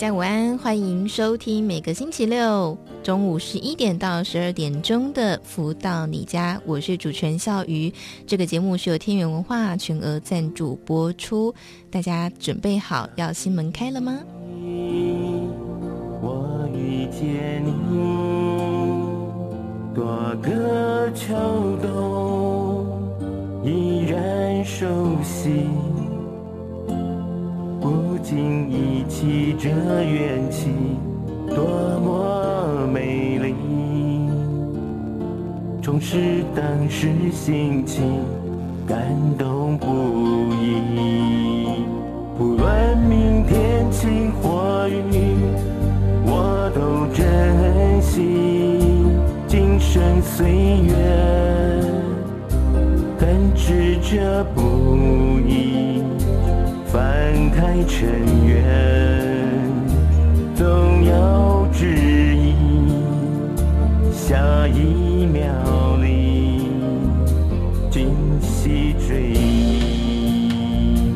[0.00, 7.92] 家午安，欢迎收听每个星期六中午十一点到十二点钟的《福到你家》，我是主持人笑鱼。
[8.26, 11.54] 这个节目是由天元文化全额赞助播出。
[11.90, 14.20] 大家准备好要心门开了吗？
[16.22, 17.70] 我遇见你，
[19.94, 21.34] 多个秋
[21.82, 22.86] 冬
[23.62, 24.86] 依然熟
[25.22, 25.66] 悉。
[28.30, 30.70] 心一起这缘起，
[31.48, 31.66] 多
[31.98, 33.52] 么美丽，
[35.82, 38.04] 重拾当时心情，
[38.86, 38.98] 感
[39.36, 39.86] 动不
[40.62, 41.82] 已。
[42.38, 45.34] 不论明天晴或雨，
[46.24, 48.78] 我都珍惜。
[49.48, 50.48] 今生岁
[50.84, 50.94] 月，
[53.18, 55.19] 感知这不。
[57.50, 59.58] 翻开尘缘，
[60.54, 62.54] 总要质疑。
[64.12, 66.68] 下一秒里，
[67.90, 71.12] 惊喜追忆。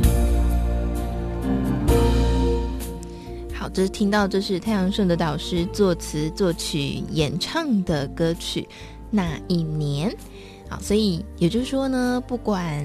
[3.52, 8.62] 好，这是听到这是太阳顺的导师作词作曲演唱的歌曲
[9.10, 10.10] 《那一年》。
[10.68, 12.84] 好，所以也就是说呢，不管。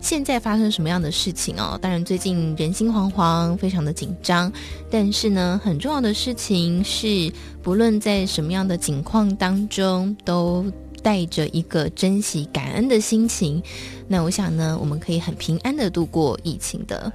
[0.00, 1.78] 现在发生什么样的事情哦？
[1.82, 4.50] 当然，最近人心惶惶，非常的紧张。
[4.90, 7.30] 但是呢，很重要的事情是，
[7.62, 10.64] 不论在什么样的境况当中，都
[11.02, 13.62] 带着一个珍惜、感恩的心情。
[14.06, 17.12] 那我想呢，我们可以很平安的度过疫情的。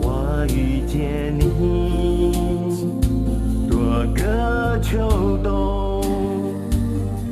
[0.00, 2.32] 我遇见你，
[3.68, 6.02] 多个秋冬，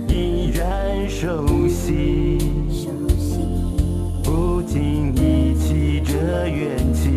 [0.08, 2.31] 依然熟悉。
[6.12, 7.10] 的缘起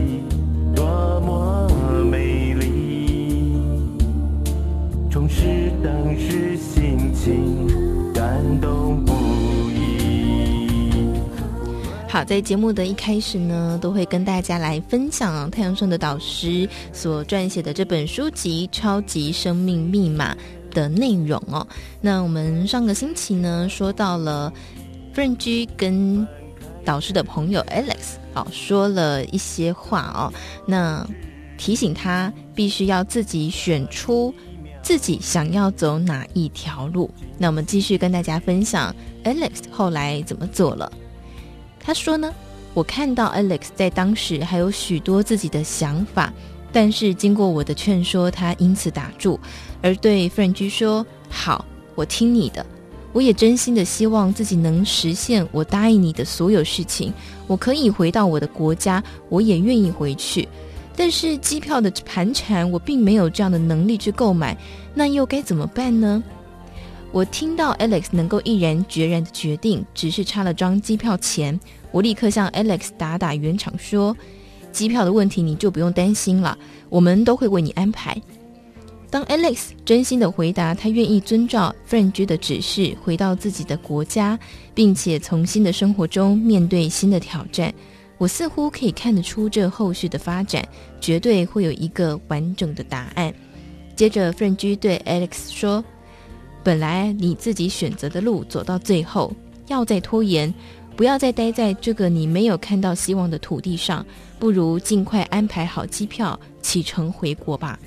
[0.75, 0.85] 多
[1.22, 1.69] 么
[2.09, 3.53] 美丽，
[5.11, 7.67] 重拾当时心情，
[8.13, 9.13] 感动不
[9.72, 11.11] 已。
[12.07, 20.34] 好，在节目的一开始呢，都会跟大家来分享太阳盛德导师所撰写的这本书籍《超级生命密码》
[20.73, 21.67] 的内容哦。
[22.00, 24.51] 那我们上个星期呢，说到了
[25.13, 26.25] Frank 跟
[26.85, 28.16] 导师的朋友 Alex。
[28.35, 30.34] 好，说了一些话哦，
[30.68, 31.07] 那
[31.57, 34.35] 提醒他必须要自己选出
[34.84, 37.09] 自己想要走哪一条路。
[37.38, 40.91] 那我们继续跟大家分享 Alex 后来怎么做了。
[41.79, 42.29] 他说呢，
[42.73, 46.34] 我看到 Alex 在当时还有许多自己的想法，
[46.73, 49.40] 但是经过我的劝说，他因此打住，
[49.81, 51.63] 而对 Frank 说：“好，
[51.96, 52.66] 我听你的。”
[53.15, 57.13] 我也真心的希望自己能实现我答应你的所有事情。
[57.47, 60.45] 我可以回到我的国家，我也愿意回去。
[60.97, 64.57] 但是机票的盘缠，我并没有这样的能力去购买，
[64.93, 66.21] 那又该怎么办呢？
[67.13, 71.57] 我听到 Alex 能够毅然决然的决定，只是差了张机票钱。
[71.93, 74.13] 我立刻向 Alex 打打圆场说
[74.73, 76.57] ：“机票的问题你就不用担心了，
[76.89, 78.21] 我们都会为你安排。”
[79.15, 84.37] 当 Alex 真心的回答，他愿意遵照 Frank 的指示回到自己的国家，
[84.73, 87.73] 并且从新的生活中面对新的挑战，
[88.17, 90.67] 我似乎可以看得出这后续的发展
[90.99, 93.33] 绝对会有一个完整的答案。
[93.95, 95.81] 接着，Frank 对 Alex 说
[96.61, 99.33] ：“本来你自己选择的路走到最后，
[99.67, 100.53] 要再拖延，
[100.97, 104.05] 不要再待在这个你没有看到希望的土地上，
[104.37, 107.79] 不如尽快安排好机票，启程回国吧。”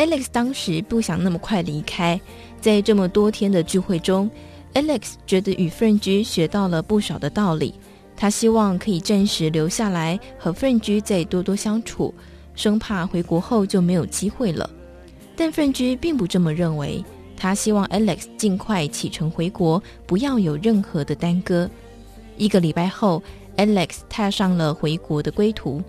[0.00, 2.18] Alex 当时不想那么快离开，
[2.58, 4.30] 在这么多天的聚会中
[4.72, 7.74] ，Alex 觉得与 Frank 学到了不少的道理。
[8.16, 12.14] 他希望可以暂时留下来和 Frank 再多多相处，
[12.54, 14.70] 生怕回国后就没有机会了。
[15.36, 17.04] 但 Frank 并不这么认为，
[17.36, 21.68] 他希望 Alex 尽快启程回国，不要有任何的耽搁。
[22.38, 23.22] 一个礼拜后
[23.58, 25.82] ，Alex 踏上了回国的归途。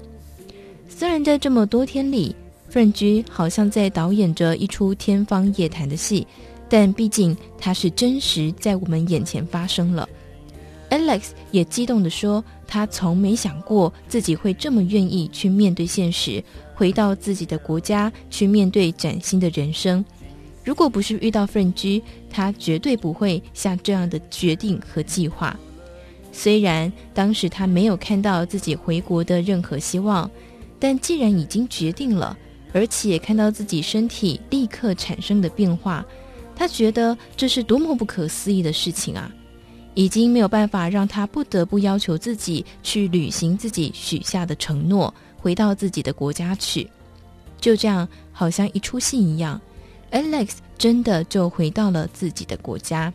[0.89, 2.35] 虽然在这么多天里
[2.71, 6.25] 范雎好像在导演着一出天方夜谭的戏，
[6.69, 10.07] 但毕竟它是真实在我们眼前发生了。
[10.89, 16.41] Alex 也激动地说：“他从没想过自己会这么愿意去面对现实，
[16.73, 20.03] 回到自己的国家去面对崭新的人生。
[20.63, 25.57] 如果不是遇到奋居，他绝对不会下这样的决定和计划。
[26.31, 30.29] 虽然当时他没有看到自己回国的任何希望，
[30.79, 32.37] 但既然已经决定了，
[32.73, 36.05] 而且看到自己身体立刻产生的变化，
[36.55, 39.31] 他觉得这是多么不可思议的事情啊！”
[39.93, 46.89] 已经没有办法让他不得不要求自己去履行自己许下的承诺，回到自己的国家去。
[47.59, 49.59] 就这样，好像一出戏一样
[50.11, 53.13] ，Alex 真的就回到了自己的国家。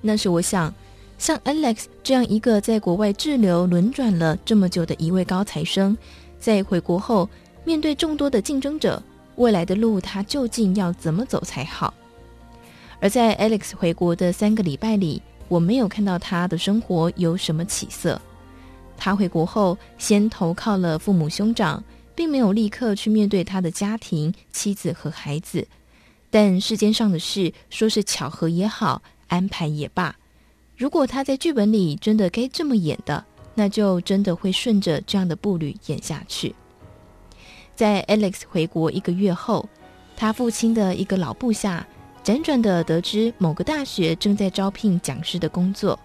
[0.00, 0.74] 那时，我想，
[1.18, 5.96] 像 Alex 这样一个在国外滞留轮转了这么久的一位高材生，
[6.40, 7.30] 在回国后，
[7.64, 9.02] 面对众多的竞争者，
[9.36, 11.92] 未来的路他究竟要怎么走才好？
[13.00, 18.20] 而在 Alex 回国的三个礼拜里，我没有看到他的生活有什么起色。
[18.96, 21.82] 他回国后，先投靠了父母兄长，
[22.14, 25.66] 并没有立刻去面对他的家庭、妻子和孩子。
[26.28, 30.14] 但世间上的事，说是巧合也好，安排也罢，
[30.76, 33.24] 如果他在剧本里真的该这么演的，
[33.54, 36.54] 那就真的会顺着这样的步履演下去。
[37.80, 39.66] 在 Alex 回国一个月后，
[40.14, 41.86] 他父亲的一个老部下。
[42.22, 45.98] 辗转地得知某个大学正在招聘讲师的工作，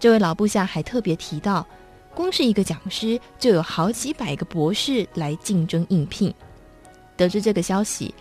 [0.00, 1.66] 这位老部下还特别提到，
[2.14, 6.32] 光是一个讲师就有好几百个博士来竞争应聘。
[7.14, 8.14] 得知这个消息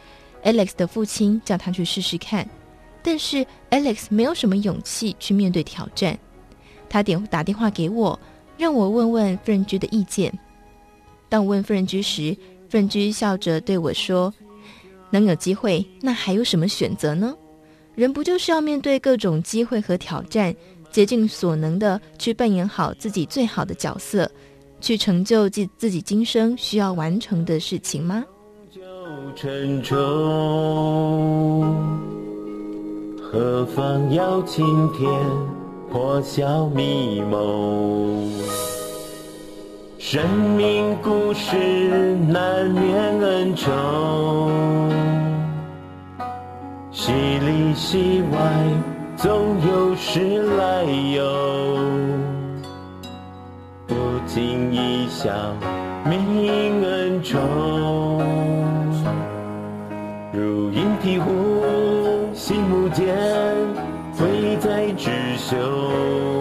[0.44, 2.46] ，Alex 的父亲叫他去试试看，
[3.02, 6.20] 但是 Alex 没有什么勇气去面对挑战。
[6.90, 8.20] 他点打电话给我，
[8.58, 10.38] 让我问问夫人居的意见。
[11.30, 12.36] 当我问奋居时，
[12.72, 14.34] 润居笑着对我说。
[15.14, 17.36] 能有机会，那还有什么选择呢？
[17.96, 20.56] 人不就是要面对各种机会和挑战，
[20.90, 24.32] 竭尽所能的去扮演好自己最好的角色，
[24.80, 28.24] 去成就自自己今生需要完成的事情吗？
[29.36, 29.98] 沉重，
[33.22, 35.10] 何妨邀青天，
[35.90, 38.71] 破晓迷蒙。
[40.04, 40.28] 生
[40.58, 41.56] 命故事
[42.28, 43.72] 难免恩仇。
[46.92, 48.40] 戏里戏外，
[49.16, 50.84] 总有时来
[51.14, 51.78] 由。
[53.86, 53.96] 不
[54.26, 55.32] 经意笑，
[56.04, 57.38] 泯恩仇。
[60.34, 61.24] 如饮醍醐，
[62.34, 63.16] 心目间，
[64.18, 66.41] 贵在执行。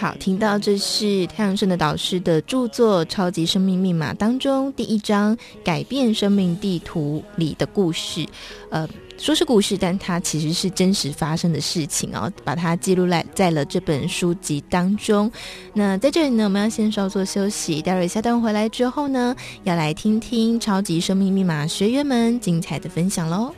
[0.00, 8.26] 好，听到这是太阳盛德导师的著作《超级生命密码》当中第一章“改变生命地图”里的故事，
[8.70, 8.88] 呃，
[9.18, 15.30] 说是故事，但它其实是真实发生的事情哦，把它记录在在了这本书籍当中。
[15.74, 23.54] 那在这里呢，我们要先稍作休息，待会儿下段回来之后呢，要来听听《超级生命密码》学员们精彩的分享喽。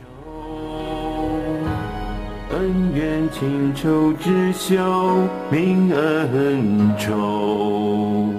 [2.53, 8.32] 恩怨情仇只消，泯恩仇。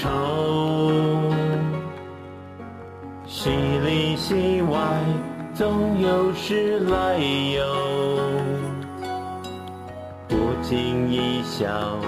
[0.00, 1.32] 愁，
[3.26, 4.78] 戏里戏外，
[5.54, 7.64] 总有诗来由。
[10.28, 11.98] 不经意笑，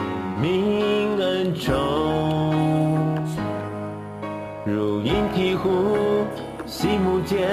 [0.41, 1.73] 泯恩仇。
[4.65, 5.67] 如鹰鵜鹕，
[6.67, 7.49] 戏幕间，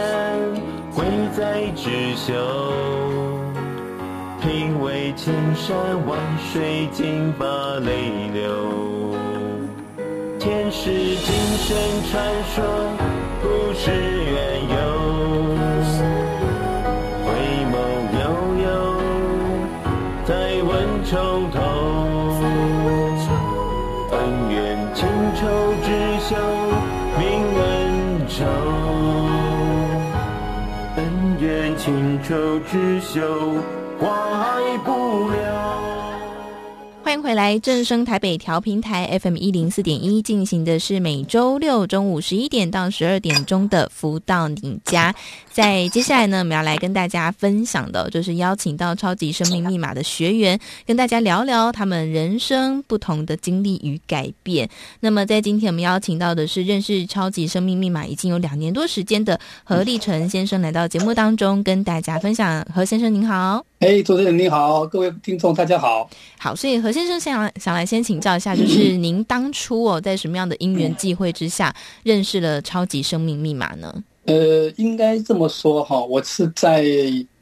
[0.93, 1.03] 贵
[1.35, 2.35] 在执行。
[4.39, 5.75] 品味千山
[6.05, 6.19] 万
[6.53, 7.45] 水，尽把
[7.79, 9.06] 泪流。
[10.47, 11.27] 前世今
[11.57, 11.75] 生
[12.09, 12.23] 传
[12.55, 12.63] 说，
[13.41, 14.75] 故事缘由。
[17.25, 17.27] 回
[17.67, 17.75] 眸
[18.15, 18.21] 悠
[18.63, 18.65] 悠，
[20.25, 20.31] 再
[20.63, 20.71] 问
[21.03, 21.11] 重
[21.51, 21.59] 头。
[24.13, 24.15] 恩
[24.49, 24.55] 怨
[24.95, 25.03] 情
[25.35, 25.43] 仇
[25.83, 25.85] 只
[26.21, 26.31] 休，
[27.19, 27.21] 泯
[27.59, 27.67] 恩
[28.29, 28.37] 仇。
[30.95, 31.01] 恩
[31.41, 33.19] 怨情仇只休。
[33.99, 34.07] 欢
[37.17, 45.13] 迎回来，正声台北调频台 FM 一零四点一进行的是每周六中午十一点到十二点钟的福到你家。
[45.51, 54.69] 在接下来呢，我们要来跟大家分享的，就是邀请到超级生命密码的学员，跟大家聊聊他们人生不同的经历与改变。
[54.99, 62.63] 那么在今天我们邀请到的是认识超级生命密码已经有两年多时间的何立成先生来到节目当中，跟大家分享。
[62.71, 63.66] 何先生您好。
[63.79, 66.09] 哎，主持人你好，各位听众大家好。
[66.39, 74.03] 好，所以何先生想想来先请教一下，就是 您当初哦，在什么样的因缘际会之下认识了超级生命密码呢？
[74.25, 76.83] 呃，应该这么说哈，我是在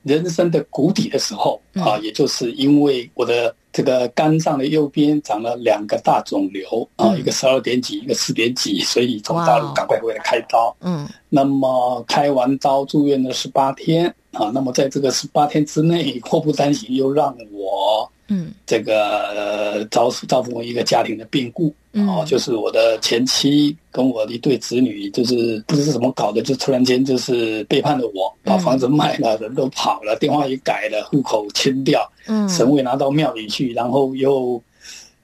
[0.03, 10.75] 人生的谷底的时候啊，也就是因为我的这个肝脏的右边长了两个大肿瘤啊，一个十二点几，一个四点几，所以从大陆赶快回来开刀。
[10.81, 14.13] 嗯，那么开完刀住院了十八天。
[14.35, 34.61] 啊，那么在这个十八天之内，祸不单行，又让我，嗯，这个呃，遭遭逢一个家庭的变故，啊，就是我的前妻跟我的一对子女，就是不知是怎么搞的，就突然间就是背叛了我，把房子卖了，人都跑了，电话也改了，户口迁掉，嗯，神位拿到庙里去，然后又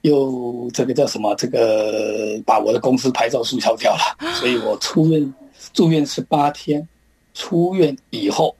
[0.00, 1.34] 又这个叫什么？
[1.34, 5.34] 这个把我的公司牌照注销掉了， 所以我出院
[5.74, 6.88] 住院十八天，
[7.34, 8.56] 出院以后。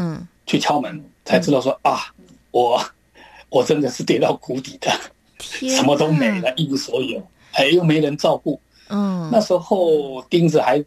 [0.00, 2.06] 嗯，去敲门才知道说啊，
[2.52, 2.82] 我
[3.50, 4.90] 我真的是跌到谷底的，
[5.38, 8.58] 什么都没了，一无所有，哎，又没人照顾。
[8.88, 10.82] 嗯，那时候钉子还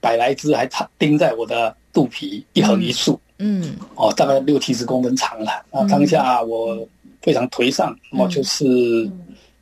[0.00, 3.18] 百来只，还插钉在我的肚皮，一横一竖。
[3.38, 5.64] 嗯，哦，大概六七十公分长了。
[5.72, 6.86] 那当下我
[7.22, 9.10] 非常颓丧，那么就是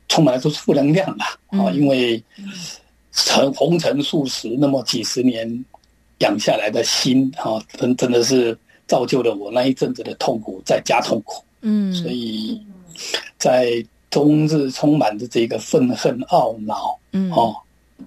[0.09, 2.21] 充满了都是负能量了啊，因为
[3.13, 5.65] 尘红尘数十，那么几十年
[6.19, 8.57] 养下来的心啊，真真的是。
[8.87, 11.43] 造就了我那一阵子的痛苦，再加痛苦。
[11.61, 12.61] 嗯，所以，
[13.39, 17.55] 在终日充满着这个愤恨、懊恼，嗯，哦，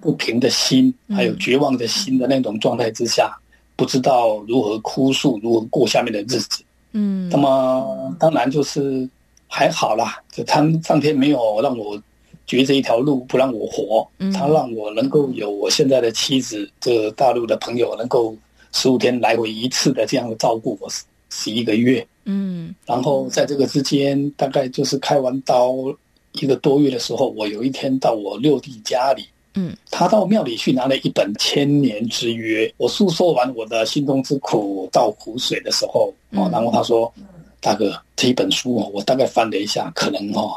[0.01, 3.37] 不平的心，还有绝望的心的那种状态之下，
[3.75, 6.63] 不知道如何哭诉，如何过下面的日子。
[6.93, 9.09] 嗯，那么当然就是
[9.49, 12.01] 还好啦，就他上天没有让我
[12.47, 18.37] 绝这一条路，不让我活，他让我能够有我现在的妻子，这大陆的朋友能够。
[18.73, 25.75] 十五天来回一次的这样的照顾我十十一个月，嗯，然后在这个之间，大概就是开完刀
[26.33, 37.13] 一个多月的时候，我有一天到我六弟家里，嗯，他到庙里去拿了一本千年之约，我诉说完我的心中之苦、倒苦水的时候，哦，然后他说
[37.61, 40.57] ：“大哥，这一本书哦，我大概翻了一下，可能哦，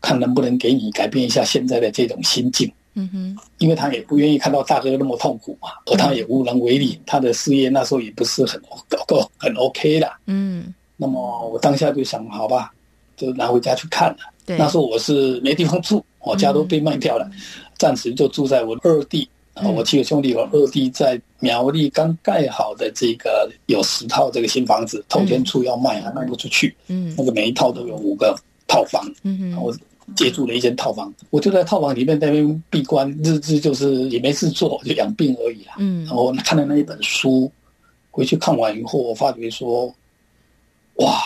[0.00, 8.60] 看能不能给你改变一下现在的这种心境。”嗯哼，因为他也不愿意看到大哥那么痛苦嘛，而他也无能为力，他的事业那时候也不是很
[9.06, 10.10] 够很 OK 的。
[10.26, 12.72] 嗯，那么我当下就想，好吧，
[13.16, 14.18] 就拿回家去看了。
[14.44, 17.30] 对，那时候我是没地方住，我家都被卖掉了，
[17.76, 26.74] 暂时就住在我二弟啊，我七个兄弟我二弟在苗栗刚盖好的这个有十套这个新房子，头天出要卖还卖不出去。
[26.88, 28.36] 嗯，那个每一套都有五个
[28.66, 29.08] 套房。
[29.22, 29.72] 嗯哼，我。
[30.16, 35.74] 借住了一间套房，我就在套房里面在那边闭关，日志就是也没事做，就养病而已啦。
[35.78, 37.50] 嗯，然后看了那一本书，
[38.10, 39.86] 回去看完以后，我发觉说，
[40.94, 41.20] 哇，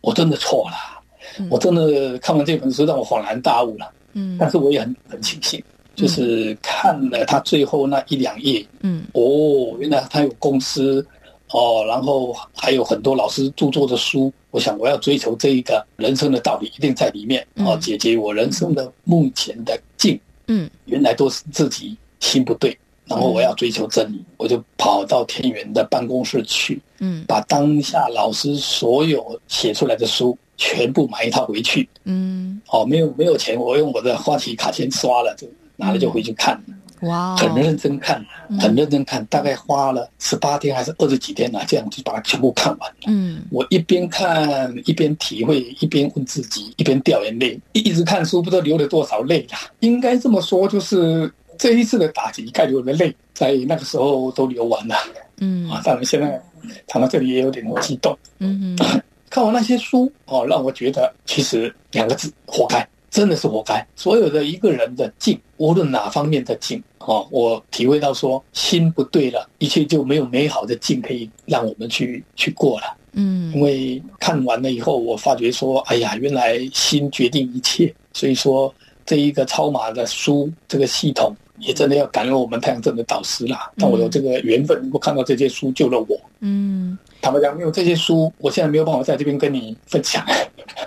[0.00, 1.02] 我真的错了，
[1.38, 3.90] 嗯、我真的看完这本书让我恍然大悟了。
[4.12, 5.62] 嗯，但是我也很很庆幸，
[5.94, 11.06] 就是看了他最后那一两页，嗯，哦，原来他有公司。
[11.52, 20.18] 哦，然后还有很多老师著作的书，我想我要追求这一个人生的道理，一定在里面哦，解决我人生的目前的境。
[20.48, 31.88] 嗯，原来都是自己心不对，然后我要追求真理，我就跑到天元的办公室去，嗯，把当下老师所有写出来的书全部买一套回去。
[32.04, 36.60] 嗯，哦，没有没有钱，我用我的花旗卡先刷了，就拿了就回去看。
[37.02, 38.24] 哇，很认真看，
[38.60, 42.96] 很认真看，大概花了十八天还是二十几天啊，这样就把它全部看完了。
[43.06, 49.58] 嗯，我一边看一边体会，一边问自己，一边掉眼泪，一直看书，不知道流了多少泪啊。
[49.80, 54.94] 应该这么说，就是这一次的打击，该流的泪在那个时候都流完了。
[55.38, 56.40] 嗯，啊，当然现在
[56.86, 58.16] 谈到这里也有点激动。
[58.38, 62.86] 嗯嗯， 看完那些书哦，让我觉得其实两个字，活该。
[63.12, 63.86] 真的是活该！
[63.94, 72.96] 所有的一个人的境，无论哪方面的境，哦，我体会到说，心不对了，一切就没有美好的境可以让我们去去过了。
[73.12, 77.94] 嗯，因为看完了以后，我发觉说，哎呀，原来心决定一切。
[78.14, 83.70] 所以说，这一个超马的书，这个系统也真的要感恩我们太阳镇的导师啦。
[83.76, 86.18] 但我有这个缘分，能够看到这些书，救了我。
[86.40, 86.96] 嗯。
[87.22, 90.22] 坦白讲，没有这些书，我现在没有办法在这边跟你分享。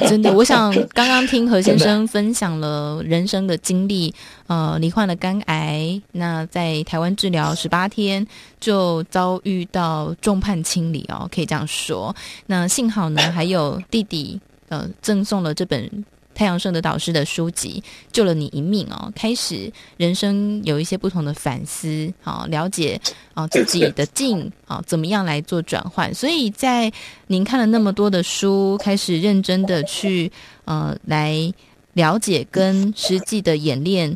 [0.02, 4.14] 真的，我想 刚刚听何先生分享了人生的经历，
[4.48, 8.28] 呃，罹患了肝癌，那在台湾治疗十八天
[8.60, 12.14] 就遭遇到众叛亲离哦，可以这样说。
[12.48, 15.90] 那幸好呢，还有弟弟呃赠送了这本。
[16.36, 23.00] 太阳盛德导师的书籍救了你一命哦，开始人生有一些不同的反思，好了解
[23.34, 26.14] 啊自己的境啊怎么样来做转换。
[26.14, 26.92] 所以在
[27.28, 30.32] 您看了那么多的书，开始认真的去
[30.66, 31.52] 呃来
[31.94, 34.16] 了解跟实际的演练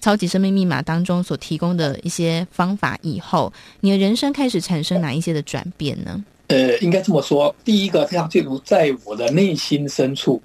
[0.00, 6.24] 超级生命密码当中所提供的一些方法以后，你的人生开始产生哪一些的转变呢？
[6.46, 10.40] 呃，应该这么说，第一个，它就如在我的内心深处。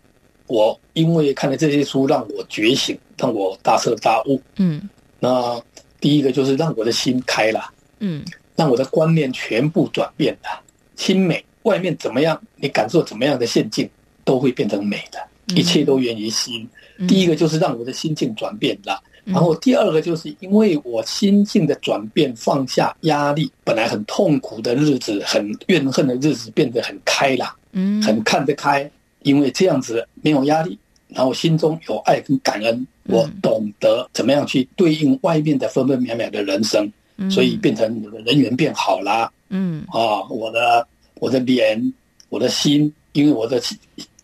[0.48, 4.42] 我因为看了这些书，让我觉醒，让我大彻大悟。
[4.58, 5.62] 嗯，那
[6.00, 8.24] 第一个就是让我的心开了，嗯，
[8.56, 10.62] 让我的观念全部转变了。
[10.96, 13.90] 心美，外面怎么样，你感受怎么样的陷阱，
[14.24, 15.20] 都会变成美的。
[15.56, 16.68] 一切都源于心。
[16.98, 28.90] 嗯，第一个就是让我的心境转变了，然后第二个就是因为我心境的转变，放下压力，本来很痛苦的日子，很怨恨的日子，变得很开朗，嗯，很看得开。
[29.24, 30.78] 因为这样子没有压力，
[31.08, 36.92] 然后心中有爱跟感恩，我懂得怎么样去对应外面的分分秒秒的人生，
[37.30, 39.32] 所以变成我的人缘变好啦。
[39.50, 40.88] 嗯啊，我的
[41.20, 41.94] 我的脸，
[42.30, 43.62] 我的心，因为我的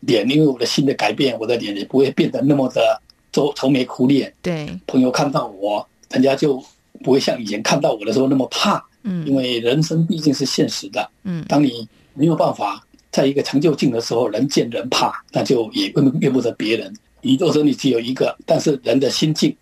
[0.01, 3.01] 脸，因为我的心的改变，我的脸也不会变得那么的
[3.32, 4.34] 愁愁眉苦脸。
[4.41, 6.63] 对，朋友看到我，人家就
[7.03, 8.84] 不会像以前看到我的时候那么怕。
[9.03, 11.10] 嗯，因为人生毕竟是现实的。
[11.24, 12.86] 嗯，当你没有办法。
[13.19, 16.95] 在一个成就境的时候，人见人怕，那就也怨怨不得别人。
[17.19, 19.53] 宇宙真理只有一个，但是人的心境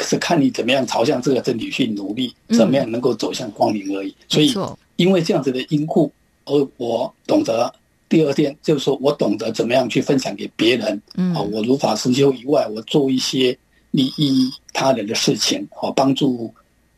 [0.00, 4.14] 是看你怎么样朝向这个真理去努力，怎么样能够走向光明而已。
[4.28, 4.50] 所以，
[4.96, 6.10] 因为这样子的因故，
[6.46, 7.70] 而我懂得
[8.08, 11.02] 第二天，就是说我懂得怎么样去分享给别人。
[11.34, 13.54] 啊，我如法实修以外，我做一些
[13.90, 16.50] 利益他人的事情，啊，帮助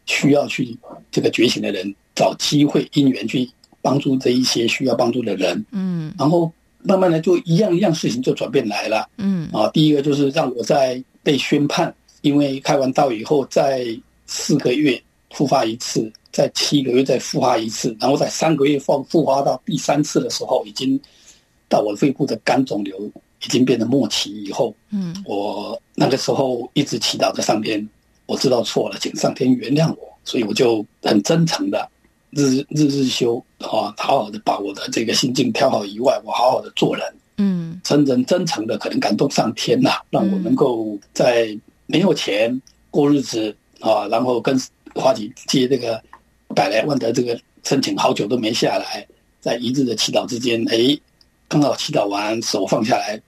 [0.06, 0.78] 需要去
[1.10, 3.50] 这个觉醒的人，找机会因缘去。
[3.84, 6.50] 帮助这一些需要帮助的人，嗯，然后
[6.82, 13.86] 慢慢的就一样一样事情就转变来了，嗯，啊，第一个就是让我在被宣判，因为开完刀以后，在
[14.26, 14.98] 四个月
[15.32, 20.98] 复发一次，在七个月再复发一次，然后在三个月复复发到第三次的时候，已经
[21.68, 22.98] 到我肺部的肝肿瘤
[23.44, 27.86] 已经变得末期以后，嗯，我那个时候一直祈祷着上天，
[28.24, 31.86] 我知道错了，请上天原谅我，所以我就很真诚的。
[32.36, 37.04] 日日日修啊，好好的把我的这个心境调好以外，我好好的做人，
[37.38, 44.60] 嗯，真真真诚的可能感动上天呐、啊，让我能够在没有钱过日子啊，然后跟
[44.94, 46.02] 花姐借这个
[46.54, 49.06] 百来万的这个申请，好久都没下来，
[49.40, 50.98] 在一日的祈祷之间，哎，
[51.48, 53.20] 刚好祈祷完，手放下来，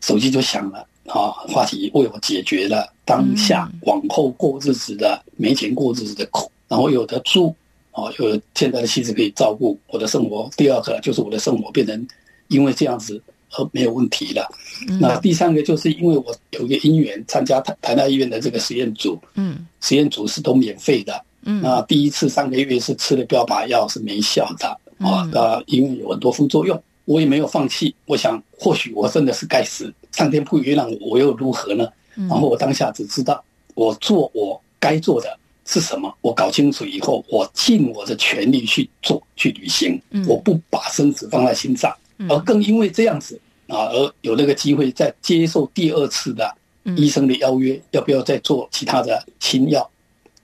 [0.00, 7.54] 手机就响了啊，话题为我解决了当下往后过日子的没钱过日子的苦，然后有的住。
[7.92, 10.48] 哦，有现在的妻子可以照顾我的生活。
[10.56, 12.08] 第二个就是我的生活变成
[12.48, 14.48] 因为这样子而没有问题了。
[14.88, 21.22] 嗯、那第三个就是因为我有一个因缘参加台台大医院的这个实验组，嗯，实验组是都免费的。
[21.42, 27.94] 嗯，那第一次三个月是吃了标靶药是没效的啊，那、嗯、因为有很多副作用，我也没有放弃。
[28.06, 31.86] 我想或许我真的是该死，上天不原谅我，我又如何呢？
[32.14, 33.42] 然后我当下只知道
[33.74, 35.38] 我做我该做的。
[35.64, 36.12] 是什么？
[36.20, 40.00] 我搞清楚以后，我尽我的全力去做、去履行。
[40.26, 41.96] 我不把生死放在心上，
[42.28, 46.52] 而更因为这样子啊，而有那个机会再接受第二次的
[46.96, 49.88] 医生的邀约，要不要再做其他的新药？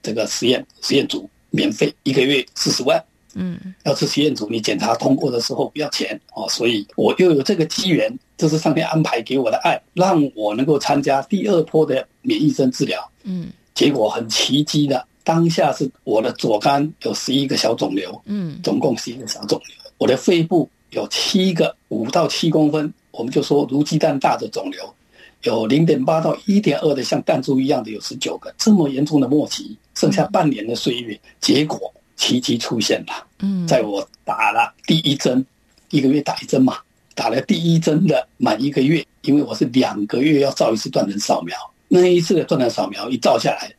[0.01, 3.03] 这个实验实验组免费一个月四十万。
[3.35, 13.11] 嗯，要是实验组你检查通过的时候不要钱哦，所以我又有这个机缘，这是上天安排给我的爱，让我能够参加第二波的免疫针治疗。
[13.23, 13.47] 嗯，
[13.79, 15.07] 结果很奇迹的。
[15.23, 19.91] 当下是我的左肝有十一个小肿瘤，嗯，总共十一个小肿瘤。
[19.97, 24.93] 我的肺部有七个五到七公分，我们就说如鸡蛋大的肿瘤，
[25.43, 33.25] 有零点八到一点二的像弹珠一样的有十九个，这么严重的末期，剩下半年的岁月，结果奇迹出现了。
[33.39, 35.45] 嗯，在我打了第一针，
[35.91, 36.79] 一个月打一针嘛，
[37.15, 41.55] 打了第一针的满一个月，因为我是两个月要照一次断层扫描，
[41.89, 43.73] 那一次的断层扫描一照下来。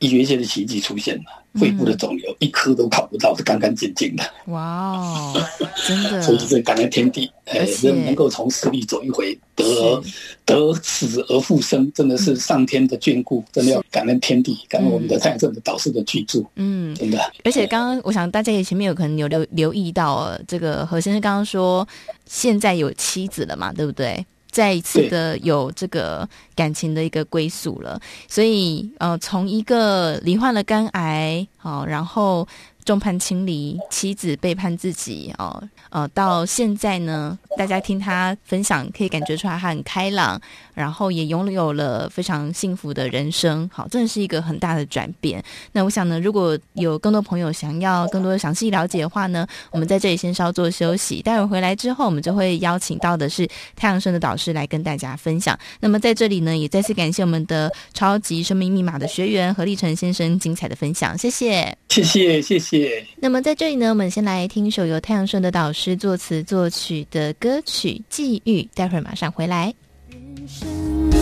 [0.00, 1.22] 医学界的奇迹出现了，
[1.54, 4.24] 肺部的肿瘤一颗都考不到，是干干净净的。
[4.48, 5.42] 哇哦，
[5.86, 6.20] 真的！
[6.20, 10.04] 所以这感恩天地，哎，人能够从死里走一回，得而
[10.44, 16.44] 得死而复生，真的是上天的眷顾，真的要感恩天地，感恩我们的太阳盛德导师的居住。
[16.56, 17.18] 嗯，真的。
[17.44, 21.86] 而且刚刚我想大家也前面有可能有留留意到，这个何先生刚刚说
[22.26, 24.26] 现在有妻子了嘛，对不对？
[24.54, 32.46] 再一次的有这个感情的一个归宿了，所以呃，从一个罹患了肝癌，好，然后。
[32.84, 40.38] 众叛亲离，妻子背叛自己哦，呃，到现在呢，大家听他分享，可以感觉出来他很开朗，
[40.74, 45.42] 然后也拥有了非常幸福的人生，好，真的是一个很大的转变。
[45.72, 55.58] 那我想呢，如果有更多朋友想要更多的详细了解的话呢，我们在这里先稍作休息，待会回来之后，我们就会邀请到的是太阳盛德导师来跟大家分享。
[55.80, 62.73] 那么在这里呢，也再次感谢我们的超级生命密码的学员何立成先生精彩的分享，谢谢，谢谢，谢谢。
[63.20, 69.74] 那么在这里呢，我们先来听一首由太阳顺的导师作词作曲的歌曲《际遇》，待会儿马上回来。
[70.10, 70.68] 人生
[71.10, 71.16] 啊，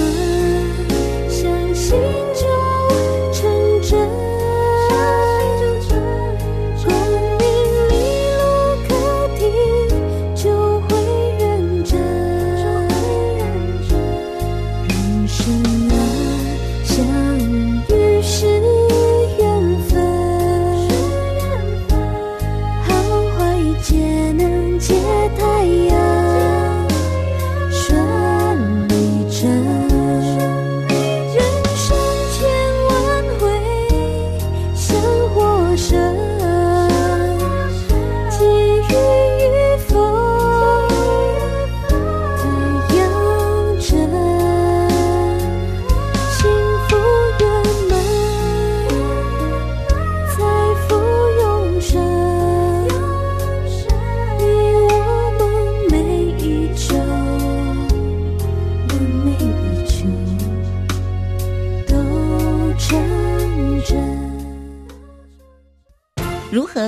[1.28, 1.92] 相信
[2.34, 2.51] 就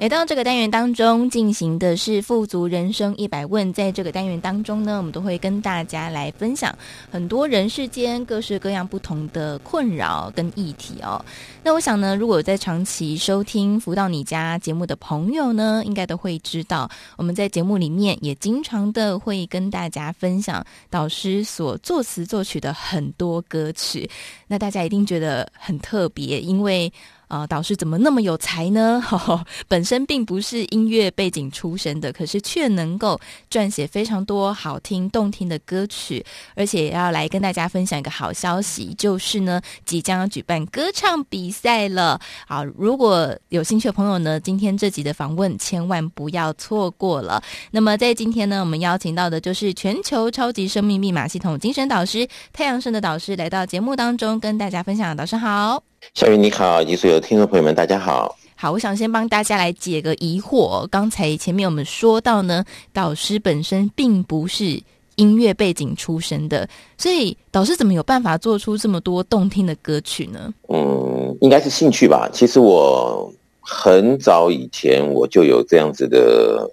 [0.00, 3.72] 来到这个单元当中，进行的是富足人生一百问。
[3.72, 6.72] 在这个单元当中呢，我们都会跟大家来分享
[7.10, 11.22] 很多人世间各式各样不同的困扰跟议题哦。
[11.64, 24.08] 那我想呢，如果在长期收听《福到你家》节目的朋友呢，应该都会知道，我们在节目里面也经常的会跟大家分享导师所作词作曲的很多歌曲。
[24.46, 26.92] 那大家一定觉得很特别，因为。
[27.28, 29.00] 啊、呃，导师怎么那么有才呢？
[29.06, 42.20] 呵呵，本身并不是音乐背景出身的，可是却能够撰写非常多好听动听的歌曲，而且也要来跟大家分享一个好消息，就是呢，即将要举办歌唱比赛了。
[42.46, 47.42] 好，如果有兴趣的朋友呢，今天这集的访问千万不要错过了。
[47.70, 55.14] 那么在今天呢，我们邀请到的就是全球超级生命密码系统精神导师太阳神的导师来到节目当中，跟大家分享。
[55.16, 55.82] 导师好。
[56.14, 58.36] 小雨你好，以及所有听众朋友们，大家好。
[58.54, 60.86] 好，我想先帮大家来解个疑惑。
[60.88, 64.80] 刚才前面我们说到呢，导师本身并不是
[65.14, 70.52] 音乐背景出身的，所以导师怎么有办法做出这么多动听的歌曲呢？
[70.68, 72.28] 嗯，应该是兴趣吧。
[72.32, 76.68] 其实我很早以前我就有这样子的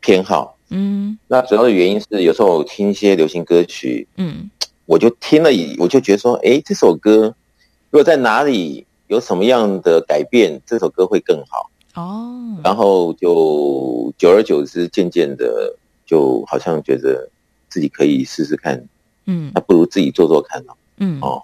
[0.00, 0.56] 偏好。
[0.70, 4.50] 嗯，那主要的原因是有时候我听一些流行歌曲，嗯，
[4.86, 7.34] 我就听了以，我就觉得说，哎，这首歌。
[7.90, 12.58] 如果在哪里有什么样的改变，这首歌会更好哦。
[12.62, 15.74] 然后就久而久之，渐渐的
[16.04, 17.28] 就好像觉得
[17.70, 18.86] 自己可以试试看，
[19.24, 20.62] 嗯，那不如自己做做看
[20.98, 21.42] 嗯，哦，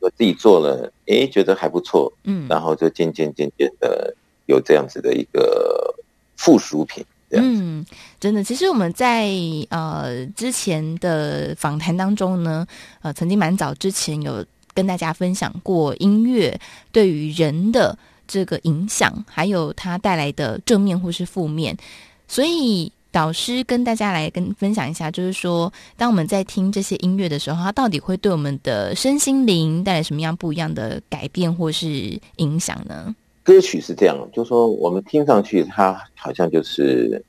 [0.00, 4.14] 我自己做了，诶，觉得还不错，嗯，然后就渐渐渐渐的
[4.46, 5.94] 有这样子的一个
[6.36, 7.60] 附属品，这样子。
[7.60, 7.84] 嗯，
[8.18, 9.28] 真的，其实我们在
[9.68, 12.66] 呃之前的访谈当中呢，
[13.02, 14.42] 呃，曾经蛮早之前有。
[14.74, 16.58] 跟大家分享过音乐
[16.90, 21.76] 对于人的这个影响，还有它带来的正面或是负面。
[22.26, 33.14] 所以导师跟大家来跟分享一下，就是说，当我们在听这些音乐的时候，它到底会对我们的身心灵带来什么样不一样的改变或是影响呢？
[33.42, 37.22] 歌曲是这样，就是说我们听上去它好像就是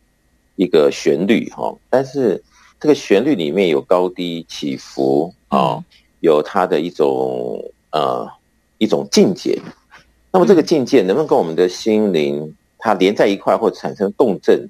[0.56, 2.42] 一个旋律哈，但是。
[2.80, 5.84] 这个旋律里面有高低起伏啊、哦，
[6.24, 8.26] 有它的一种呃
[8.78, 9.62] 一种境界。
[10.32, 14.70] 那么这个境界能不能跟我们的心灵它连在一块，或产生共振，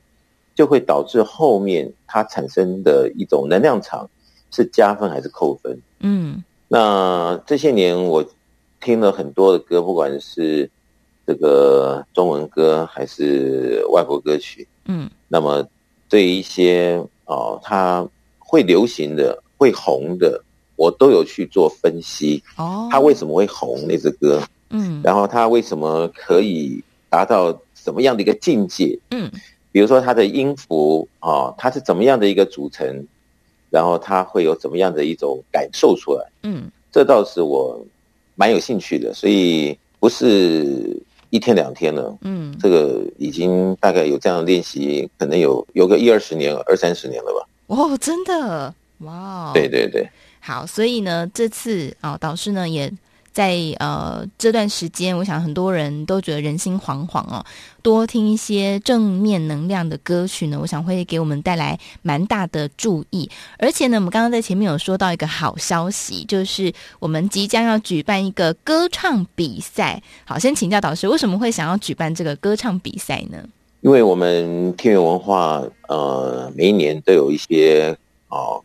[0.55, 4.09] 就会导致后面它产生的一种能量场
[4.49, 5.79] 是加分还是扣分？
[5.99, 8.25] 嗯，那这些年我
[8.81, 10.67] 听了很多的歌，不管是
[11.27, 15.63] 这个中文歌还是外国歌曲，嗯，那么
[16.09, 18.05] 对于一些哦，它
[18.39, 20.43] 会流行的、会红的，
[20.75, 22.41] 我都有去做分析。
[22.57, 24.41] 哦，他为什么会红那支歌？
[24.69, 28.97] 嗯，然后他为什么可以达到什么样的一个境界？
[29.11, 29.29] 嗯，
[29.71, 33.05] 比如说他的音符啊、哦，它是怎么样的一个组成，
[33.69, 36.25] 然后他会有怎么样的一种感受出来？
[36.43, 37.85] 嗯，这倒是我
[38.35, 42.17] 蛮有兴趣的，所以不是一天两天了。
[42.21, 47.47] 嗯，这个已经大概有这样的练习，可能有有个一二十年、二三十年了吧？
[47.67, 49.51] 哦，真的，哇！
[49.53, 50.07] 对对对，
[50.43, 52.91] 好，所以呢，这次啊、导师呢也。
[53.33, 57.43] 在呃这段时间，我想很多人都觉得人心惶惶哦。
[57.81, 63.27] 多听一些正面能量的歌曲呢，我想会给我们带来蛮大的注意。
[63.57, 69.99] 而且呢，我们刚刚在前面有说到一个好消息，就是我们即将要举办一个歌唱比赛。
[70.25, 73.43] 好，先请教导师，为什么会想要举办这个歌唱比赛呢？
[73.81, 78.61] 因为我们天元文化呃每一年都有一些啊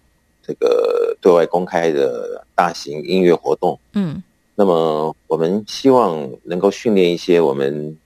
[0.48, 4.22] 这个对外公开的大型音乐活动，嗯。
[4.54, 7.96] 那么，我们希望能够训练一些我们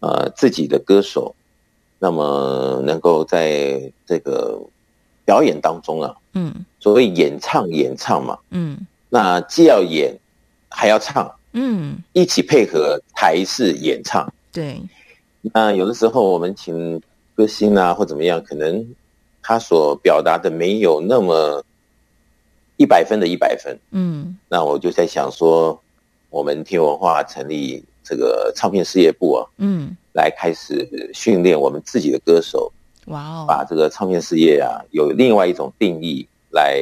[0.00, 1.36] 呃自己的歌手，
[2.00, 4.60] 那么能够在这个
[5.24, 8.76] 表演当中啊，嗯，所谓演唱演唱嘛，嗯，
[9.08, 10.18] 那既要演
[10.68, 14.82] 还要唱，嗯，一起配合台式演唱，对。
[15.54, 17.00] 那有的时候我们请
[17.36, 18.84] 歌星啊或怎么样，可能
[19.42, 21.64] 他所表达的没有那么。
[22.80, 25.82] 一百分的一百分，嗯，那我就在想说，
[26.30, 32.72] 我们天文化成立这个唱片事业部啊，嗯，来开始训练我们自己的歌手，
[33.06, 36.80] 哇哦，把这个唱片事业啊有另外一种定义来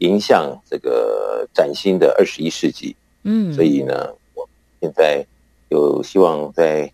[0.00, 4.46] 影响这个崭新的二十一世纪，嗯，所以呢，我
[4.82, 5.24] 现在
[5.70, 6.92] 有希望在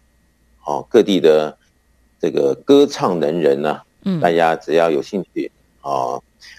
[0.64, 1.58] 哦各地的
[2.20, 5.50] 这个歌唱能人呢，嗯，大家只要有兴趣
[5.82, 6.18] 啊。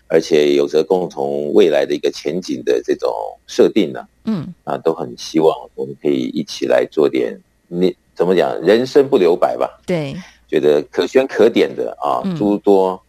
[0.10, 3.12] 而且有着共同未来的一个前景的这种
[3.46, 9.82] 设定呢，嗯，啊，都很希望我们可以一起来做点，你怎么讲，人生不留白吧？
[9.86, 10.16] 对，
[10.48, 13.02] 觉得可圈可点的啊，诸多，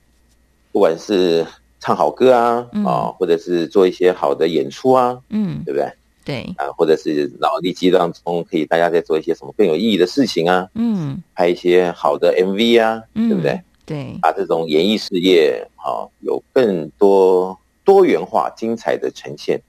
[0.72, 1.46] 不管是
[1.79, 5.92] 唱好歌啊，啊，或者是做一些好的演出啊，嗯，对不对？
[6.24, 13.61] 对，啊，或者是脑力激荡中可以大家再做一些什么更有意义的事情啊，嗯，拍一些好的 MV 啊，对不对？
[13.88, 19.61] 对，把这种演艺事业啊，有更多多元化、精彩的呈现。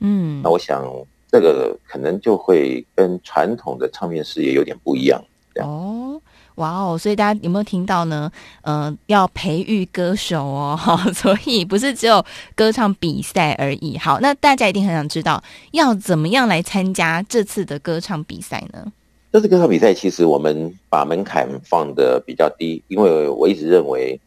[0.00, 0.84] 嗯，那我想
[1.30, 5.22] 这个可能就会跟传统的唱片事业有点不一样。
[5.60, 6.20] 哦，
[6.54, 6.96] 哇哦！
[6.96, 8.30] 所以大家有没有听到呢？
[8.62, 10.78] 呃，要培育歌手哦，
[11.12, 13.98] 所以不是只有歌唱比赛而已。
[13.98, 18.92] 好，那大家一定很想知道，要怎么样来参加这次的歌唱比赛呢？
[19.30, 24.18] 这次歌唱比赛，其实我们把门槛放的比较低，因为我一直认为，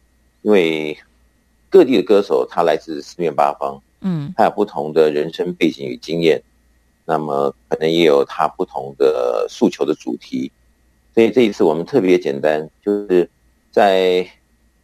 [0.42, 0.96] 因为
[1.68, 6.40] 各地的歌手他来自四面八方，嗯，他有不同的人生背景与经验，
[7.04, 10.52] 那么可能也有他不同的诉求的主题，
[11.12, 13.28] 所以这一次我们特别简单，就是
[13.72, 14.24] 在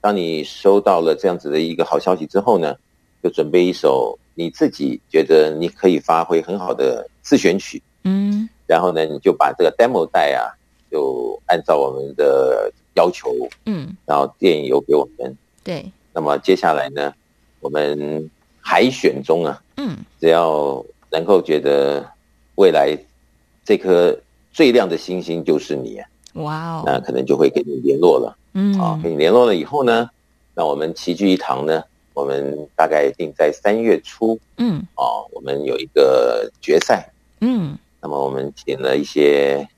[0.00, 2.74] 当你收到了这样子的一个好消息之后呢，
[3.22, 8.48] 就准备一首你自己觉得你可以发挥很好的自选曲，嗯。
[8.66, 10.52] 然后呢，你就把这个 demo 带啊，
[10.90, 13.30] 就按照我们的要求，
[13.64, 15.34] 嗯，然后电影邮给我们。
[15.64, 15.90] 对。
[16.12, 17.12] 那么接下来呢，
[17.60, 18.30] 我们
[18.60, 22.06] 海选中啊，嗯，只要能够觉得
[22.56, 22.94] 未来
[23.64, 24.14] 这颗
[24.52, 25.98] 最亮的星星就是你，
[26.34, 28.36] 哇哦，那可能就会跟你联络了。
[28.52, 30.10] 嗯，啊，跟你联络了以后呢，
[30.54, 31.82] 那我们齐聚一堂呢，
[32.12, 37.78] 我们大概定在三月初，嗯，啊，我们有一个决赛，嗯。
[38.08, 39.68] 那么我们请了一些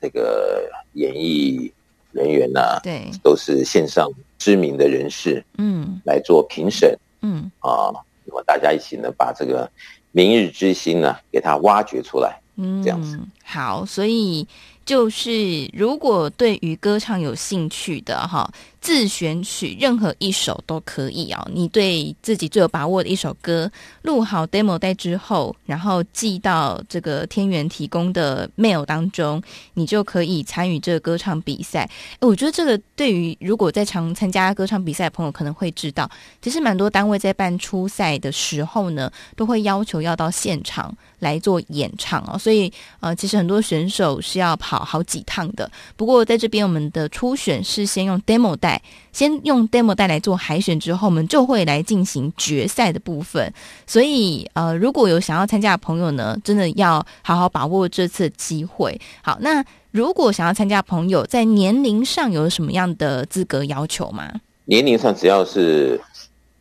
[0.00, 1.70] 这个演艺
[2.10, 7.50] 人员呐、啊，对，都是线上知名的人士，嗯，来做评审，嗯。
[7.58, 7.92] 啊，
[8.24, 9.70] 那么大家一起呢，把这个
[10.10, 13.20] 明日之星呢，给它挖掘出来，嗯，这样子。
[13.44, 14.48] 好，所以
[14.86, 18.50] 就是如果对于歌唱有兴趣的哈。
[18.78, 21.44] 自选曲任何一首都可以啊！
[21.52, 23.68] 你对自己最有把握的一首歌
[24.02, 29.42] 录好 demo 带之后，然后寄到这个天元提供的 mail 当中，
[29.74, 31.90] 你就可以参与这个歌唱比赛。
[32.20, 36.08] 诶，我觉得这个对于如果在常参加歌唱比赛的朋友可能会知道，
[36.40, 42.38] 其实蛮多单位在办初赛的时候呢，都会要求要到现场来做演唱哦。
[42.38, 45.70] 所以呃，其实很多选手是要跑好几趟的。
[45.96, 48.80] 不过在这边，我们的初选是先用 demo 带。
[49.12, 53.50] 先用 demo 带来做海选之后，我们就会来进行决赛的部分。
[53.86, 59.00] 所以，呃，如果有想要参加的朋友呢，真的要好好把握这次机会。
[59.22, 64.30] 好，那如果想要参加的朋友，在年龄上有什么样的资格要求吗？
[64.66, 65.98] 年龄上只要是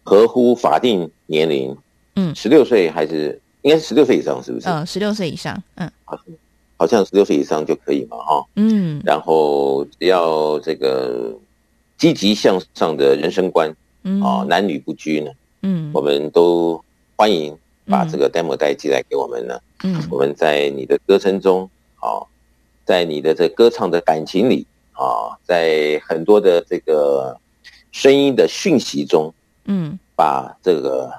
[0.04, 1.76] 合乎法定年龄，
[2.16, 4.70] 嗯，十六岁还是应该是十六岁以上，是不是？
[4.70, 6.18] 嗯，十六岁以上，嗯，好，
[6.78, 11.36] 好像十六岁以上就可以嘛，哈，嗯，然后只要这个。
[11.98, 13.74] 积极向上的人生观，
[14.04, 16.84] 嗯，啊，男女不拘呢，嗯，我们都
[17.16, 21.68] 欢迎把这个 demo 带寄来给我们呢，嗯，我们在你的歌声中，
[22.02, 22.20] 啊，
[22.84, 27.40] 在你的这歌唱的感情里，啊，在很多的这个
[27.94, 31.10] 声音的讯息中，嗯，把这个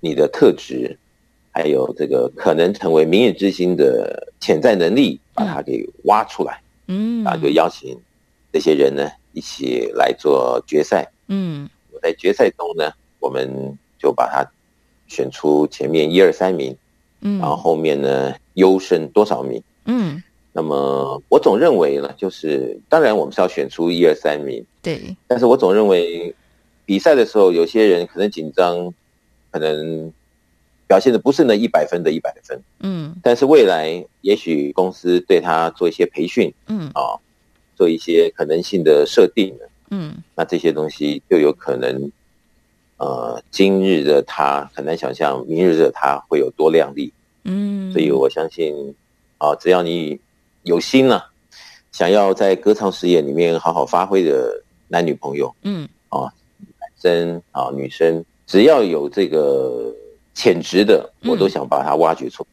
[0.00, 0.96] 你的特质，
[1.60, 7.96] 还有这个可能成为明日之星的潜在能力，把它给挖出来，嗯，啊，就邀请
[8.52, 9.08] 这些人呢。
[9.32, 13.48] 一起来做决赛，嗯，我在决赛中呢，我们
[13.96, 14.44] 就把它
[15.06, 16.76] 选出前面一二三名，
[17.20, 20.20] 嗯，然后后面呢优胜多少名，嗯，
[20.52, 26.34] 那么我总认为呢，就是当然我们是要选出一二三名，对，但是我总认为
[26.84, 28.92] 比赛的时候，有些人可能紧张，
[29.52, 30.12] 可能
[30.90, 37.14] 表现的不是那一百分的一百分，嗯，但是未来也许公司对他做一些培训，嗯，啊。
[37.76, 39.56] 做一些可能性的设定，
[39.90, 42.12] 嗯，那这些东西就有可能，
[42.98, 47.10] 呃，今日的他很难想象明日的他会有多亮丽，
[47.44, 48.94] 嗯，所以我相信，
[49.38, 50.20] 啊，只要你
[50.64, 51.30] 有心呢、啊，
[51.90, 56.28] 想要在歌唱事业里面好好发挥的男女朋友，嗯，啊，
[56.80, 59.90] 男生啊，女生，只要有这个
[60.34, 62.46] 潜质的，我都想把它挖掘出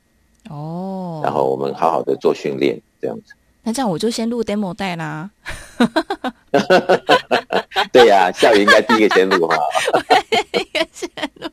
[0.45, 3.33] 来，哦，然后我们好好的做训练，这样子。
[3.63, 5.29] 那这样我就先录 demo 带啦。
[7.91, 9.57] 对呀、啊，校园应该第一个先录哈。
[10.51, 11.49] 第一个先录。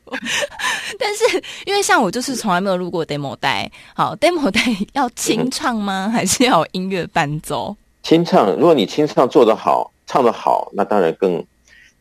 [0.97, 4.61] 但是因为像我就是从来没有录过 demo 带，好，demo 带
[4.93, 6.09] 要清唱吗？
[6.11, 7.75] 还是要有音乐伴奏？
[8.01, 11.45] 清唱，如果你清唱做得好，唱得好，那当然更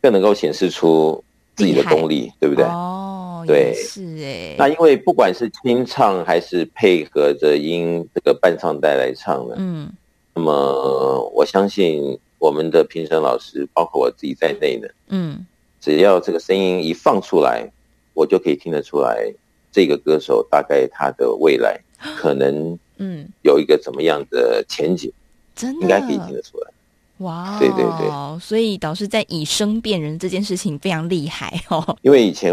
[0.01, 1.25] 更能够显示出
[1.57, 2.65] 自己的功力，对不对？
[2.65, 4.55] 哦，对，是哎。
[4.59, 9.93] 那因为不管是清唱还是配合着音这个伴唱带来唱呢，嗯。
[10.37, 15.47] 那么我相信我们的评审老师，包括我自己在内的，嗯，
[15.81, 17.71] 只要这个声音一放出来，
[18.15, 19.33] 我就可以听得出来，
[19.71, 21.81] 这个歌手大概他的未来
[22.17, 25.09] 可能，嗯，有一个怎么样的前景，
[25.55, 26.71] 真的应该可以听得出来。
[27.19, 31.97] 哇，对对对，所以导师在以声辨人这件事情非常厉害哦。
[32.03, 32.53] 因为以前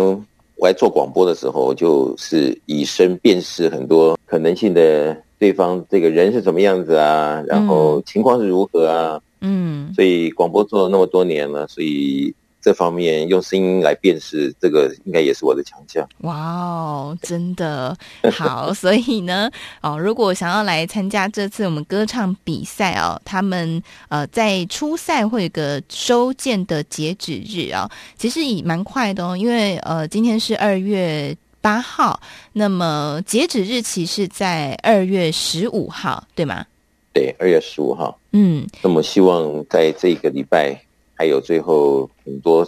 [0.61, 5.17] 我在做广播的时候，就是以身辨识很多可能性的。
[5.39, 7.43] 对方这个人是怎么样子啊？
[7.47, 9.19] 然后情况是如何啊？
[9.39, 16.07] 嗯，所以广播做了那么多年了，所以这方面用声音来辨识，这个应该也是我的强项。
[16.19, 17.97] 哇哦，真的
[18.31, 18.73] 好！
[18.73, 19.49] 所以呢，
[19.81, 31.35] 哦，如果想要来参加这次我们歌唱比赛哦，他们呃在初赛会有个收件的截止日啊，哦，其实也蛮快的哦，因为呃今天是二月。
[31.63, 32.19] 八号，
[32.53, 36.65] 那么截止日期是在二月十五号，对吗？
[37.13, 38.17] 对，二月十五号。
[38.31, 40.75] 嗯，那么希望在这个礼拜
[41.21, 42.67] 还有最后很多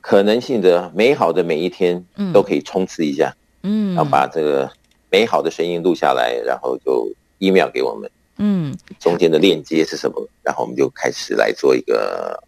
[0.00, 4.68] 可能性的美好的每一天，嗯，都可以冲刺一下，嗯，然后把这个
[5.08, 10.28] 美好的声音录下来，然后就 email 给我们，嗯，中间的链接是什么？
[10.42, 12.42] 然后我们就开始来做一个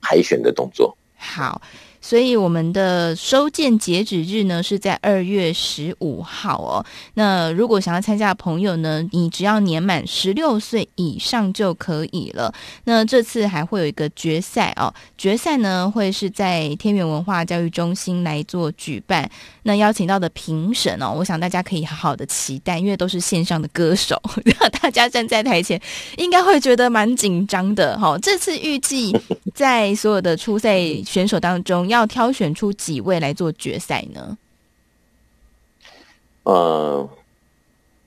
[0.00, 0.96] 海选的动作。
[1.16, 1.62] 好。
[2.02, 6.84] 所以我们的收件截止日呢是在二月十五号哦。
[7.14, 12.52] 那如果想要参加的朋友呢，你只要年满十六岁以上就可以了。
[12.84, 19.30] 那这次还会有一个决赛哦，决赛呢会是在天元文化教育中心来做举办。
[19.64, 24.20] 那邀请到的评审哦，我想大家可以好好的期待，因为都是线上的歌手，
[24.82, 25.80] 大家站在台前
[26.16, 28.18] 应该会觉得蛮紧张的哈、哦。
[28.20, 29.16] 这次预计
[29.54, 31.86] 在所有的初赛选手当中。
[31.88, 34.36] 要挑选出几位来做决赛呢？
[36.44, 37.08] 呃，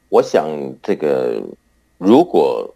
[0.10, 0.48] 我想
[0.82, 1.42] 这个
[1.98, 2.74] 如果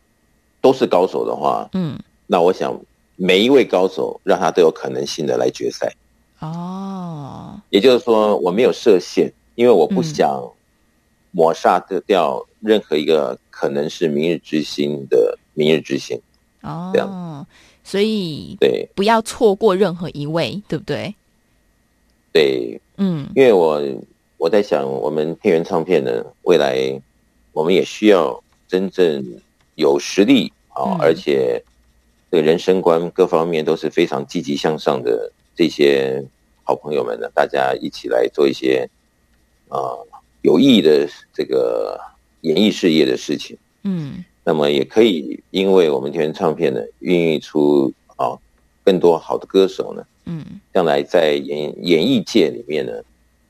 [0.62, 2.80] 都是高手的话，嗯，那我想
[3.16, 5.92] 每一位高手让他都有可能性的来决赛。
[6.40, 10.42] 哦，也就是说我没有设限，因为我不想
[11.32, 16.20] 抹杀掉任何一个可能是明日之星的明日之星。
[16.62, 17.46] 哦，这样，
[17.84, 21.14] 所以对，不要错过任何一位，对不对？
[22.32, 23.82] 对，嗯，因为我
[24.38, 27.02] 我在想，我们天元唱片呢，未来
[27.52, 29.26] 我们也需要真正
[29.76, 31.62] 有实力啊，而且
[32.30, 36.24] 这个人生观各方面都是非常积极向上的这些
[36.64, 38.90] 好朋友们呢，大家一起来做一些
[39.68, 39.92] 啊
[40.42, 42.00] 有意义的这个
[42.44, 43.58] 演艺事业的事情。
[43.84, 48.40] 嗯，那么也可以，因为我们天元唱片呢，孕育出啊
[48.86, 50.02] 更多好的歌手呢。
[50.28, 52.94] 嗯，将来在演演艺界里面呢，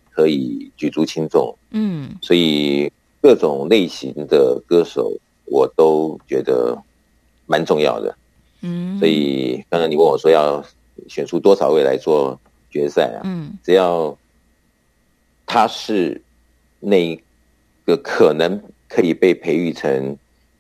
[0.10, 1.56] 可以举足轻重。
[1.70, 2.92] 嗯，所以
[3.22, 6.76] 各种类型的歌手，我都觉得
[7.46, 8.18] 蛮重要的。
[8.62, 10.66] 嗯，所以刚刚你问我说要
[11.08, 12.40] 选出多少位来做
[12.70, 13.22] 决赛啊？
[13.24, 14.18] 嗯，只要
[15.46, 16.22] 他是
[16.80, 17.16] 那
[17.86, 20.18] 个可能可以被培育成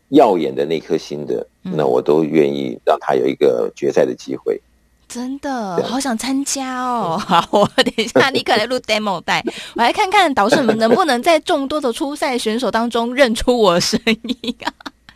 [0.10, 4.60] 耀眼的那颗星的，嗯，那我都愿意让他有一个决赛的机会。
[5.08, 7.18] 真的好想参加哦！
[7.26, 9.44] 好，我等一下立刻来录 demo 带，
[9.76, 14.70] 我来看看导师们能不能在众多的初赛选手当中认出我的声音啊？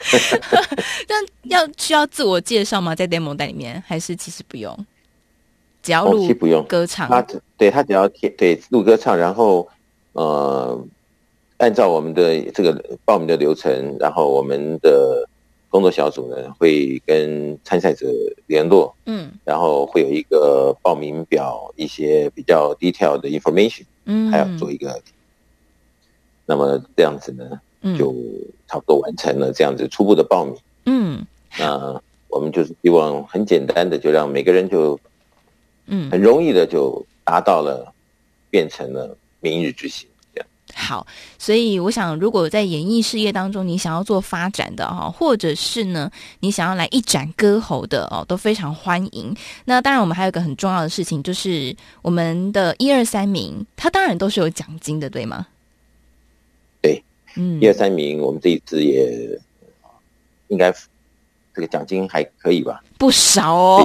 [1.44, 2.96] 要需要自我介绍吗？
[2.96, 4.76] 在 demo 带里面，还是其实不用？
[5.84, 6.64] 只要录不用。
[6.66, 7.24] 歌唱，他
[7.56, 9.68] 对他只要贴对录歌唱，然后
[10.14, 10.84] 呃，
[11.58, 15.30] 按照我们的这个报名的流程，然后我们的。
[15.74, 18.06] 工作小组呢会跟参赛者
[18.46, 25.02] 联络，嗯，然后会有一个报名表，一些比较 detail 的 information，嗯，还要做一个，
[26.46, 27.60] 那么这样子呢，
[27.98, 28.14] 就
[28.68, 30.56] 差不多完成了这样子初步的报名，
[30.86, 31.26] 嗯，
[31.58, 35.00] 那我们就是希望很简单的就让每个人就，
[35.88, 37.94] 嗯，很容易的就达到了，
[38.50, 40.08] 变成了明日之星。
[40.76, 41.06] 好，
[41.38, 46.10] 所以我想，如果在演艺事业当中，你想要做发展的哈，或者是呢，
[46.40, 49.36] 你想要来一展歌喉的哦，都非常欢迎。
[49.66, 55.46] 那当然，我们还有一个很重要的事情，就是我们的一二三名，他当然都是有奖金的，对吗？
[56.82, 57.04] 对，
[57.36, 59.40] 嗯，一二三名，我们这一次也
[60.48, 60.74] 应该。
[61.56, 62.82] 这个奖金还可以吧？
[62.98, 63.84] 不少哦，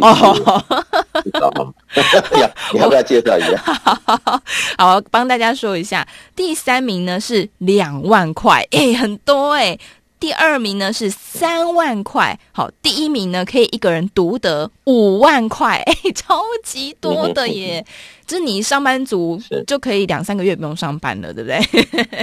[1.12, 1.72] 不少吗？
[2.72, 3.60] 你要不要介绍一下？
[4.78, 9.78] 好，帮大家说一下，第三名呢是两万块，哎，很多哎。
[10.20, 17.86] 第二名呢是三万块，好，第一名呢可以一个人独得五万块，哎，超级多的耶！
[18.28, 21.58] 就是你上班族就可以两三个月不用上班了，对不对？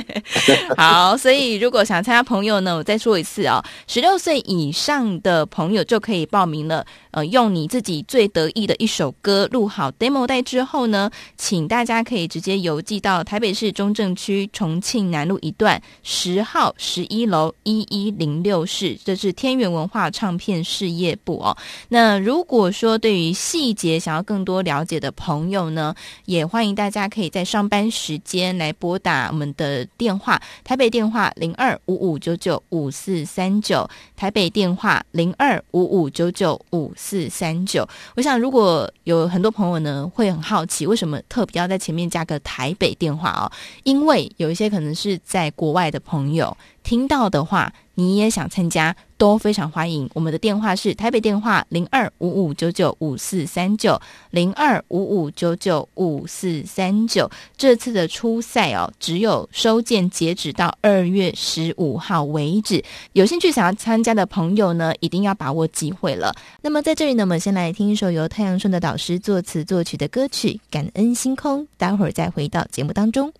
[0.78, 6.86] 好，所以如果想参加朋友呢，我再说一次啊、哦，十六岁以上的朋友就可以报名了。
[7.10, 21.58] 呃，用你自己最得意的一首歌录好 demo 带之后呢，请大家可以直接邮寄到台北市中正区重庆南路一段十号十一楼一一零六室，这是天元文化唱片事业部哦。
[21.88, 25.95] 那如果说对于细节想要更多了解的朋友呢，
[26.26, 37.88] 也欢迎大家可以在上班时间来拨打我们的电话，台北电话零二五五九九五四三九，台北电话零二五五九九五四三九。
[38.16, 43.52] 我想如果有很多朋友呢，会很好奇，为什么特别要在前面加个台北电话哦？
[43.84, 46.56] 因为有一些可能是在国外的朋友
[46.86, 47.74] 听到的话。
[47.98, 50.10] 你也想参加，都非常欢迎。
[50.14, 53.98] 我们的电话是台北电话零二五五九九五四三九
[54.32, 57.32] 零二五五九九五四三九。
[57.56, 62.84] 这次的初赛哦，只有收件截止到二月十五号为止。
[63.14, 66.36] 有兴趣想要参加的朋友呢，一定要把握机会了。
[66.62, 73.32] 那么在这里呢，我们先来听一首由太阳顺的导师作词作曲的歌曲《感恩星空》，待会儿再回到节目当中。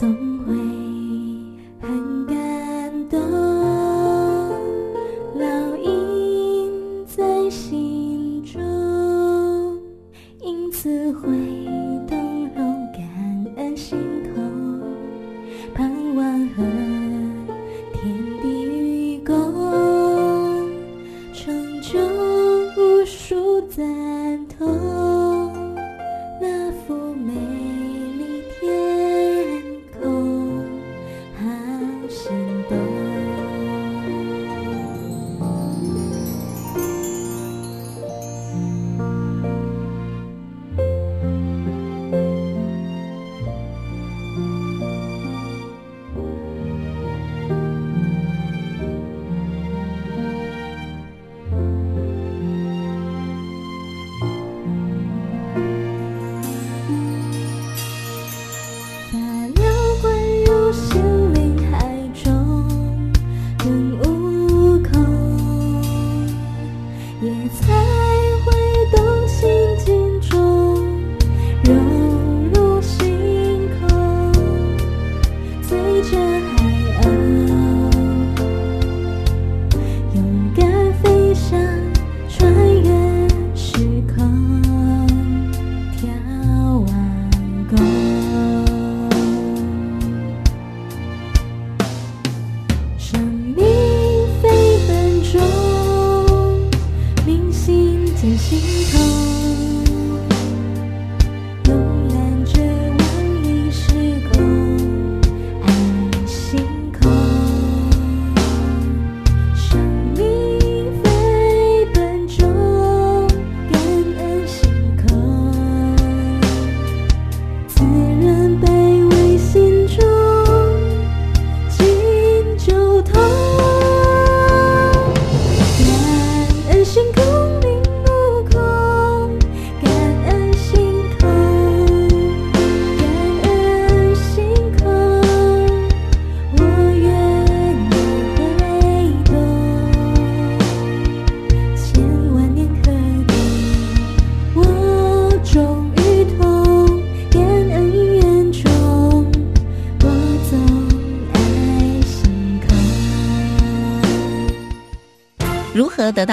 [0.00, 0.79] 总会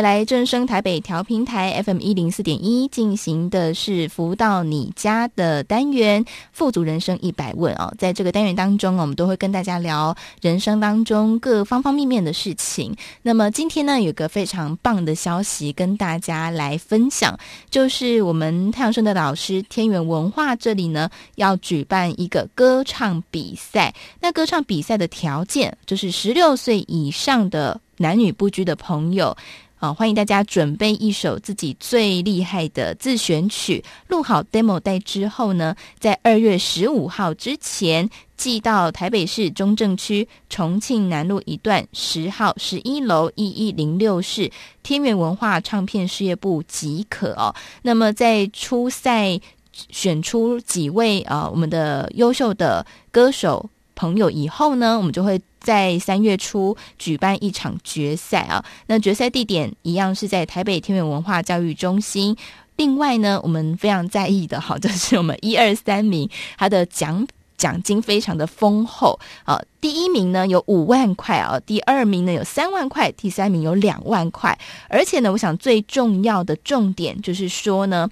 [0.00, 12.94] 来，正声台北调频台 FM 一零四点一进行的是“福到你家”的单元“富足人生一百问”哦，在这个单元当中，我们都会跟大家聊人生当中各方方面面的事情。
[13.22, 17.38] 那么今天呢，有个非常棒的消息跟大家来分享，
[17.68, 23.94] 就是我们太阳盛德导师天元文化这里呢，要举办一个歌唱比赛。
[24.20, 29.36] 那歌唱比赛的条件就是十六岁以上的男女不拘的朋友。
[29.80, 44.50] 啊，欢迎大家准备一首自己最厉害的自选曲，录好 demo 带之后呢，在二月十五号之前寄到台北市中正区重庆南路一段十号十一楼一一零六室
[44.82, 47.54] 天元文化唱片事业部即可哦。
[47.80, 49.40] 那么在初赛
[49.72, 53.70] 选出几位啊、我们的优秀的歌手
[54.00, 55.40] 朋友以后呢，我们就会。
[55.60, 62.34] 在三月初举办一场决赛啊，那决赛地点一样是在台北天元文化教育中心。
[62.76, 66.26] 另外呢，我们非常在意的，好，就是我们一二三名，
[66.56, 67.28] 他的奖
[67.58, 69.60] 奖金非常的丰厚啊。
[69.82, 74.58] 第一名呢有五万块啊，第二名呢有三万块，第三名有两万块。
[74.88, 78.08] 而且呢，我想最重要的重点就是说呢。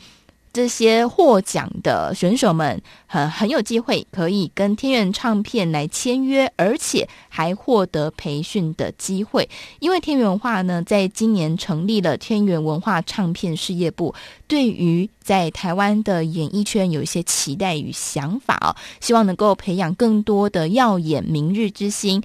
[0.52, 9.48] 这些获奖的选手们很很有机会可以跟天元唱片来签约，而且还获得培训的机会。
[9.78, 14.14] 因为天元文化呢，在今年成立了天元文化唱片事业部，
[14.46, 22.22] 对于在台湾的演艺圈有一些期待与想法哦，希望能够培养更多的耀眼明日之星。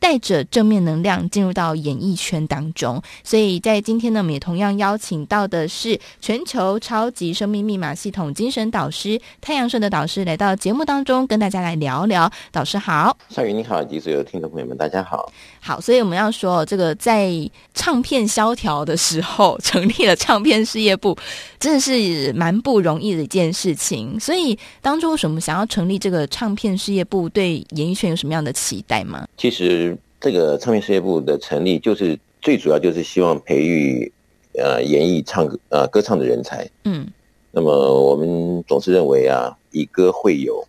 [0.00, 12.28] 带着正面能量进入到演艺圈当中，所以在今天呢，我们也同样邀请到的是全球超级生命密码系统精神导师太阳顺的导师来到节目当中，跟大家来聊聊。
[12.50, 15.30] 导师好，夏云你好，以及所有听众朋友们，大家好。
[15.60, 17.30] 好，所以我们要说，这个在
[17.74, 21.16] 唱片萧条的时候成立了唱片事业部，
[21.58, 24.18] 真的是蛮不容易的一件事情。
[24.18, 29.28] 所以当初为什么想要成立这个唱片事业部，对演艺圈有什么样的期待吗？
[29.36, 29.96] 其实。
[30.22, 34.12] 这个唱片事业部的成立，就是最主要就是希望培育
[34.52, 36.68] 呃演艺唱呃歌唱的人才。
[36.84, 37.10] 嗯，
[37.50, 40.62] 那么我们总是认为啊，以歌会友。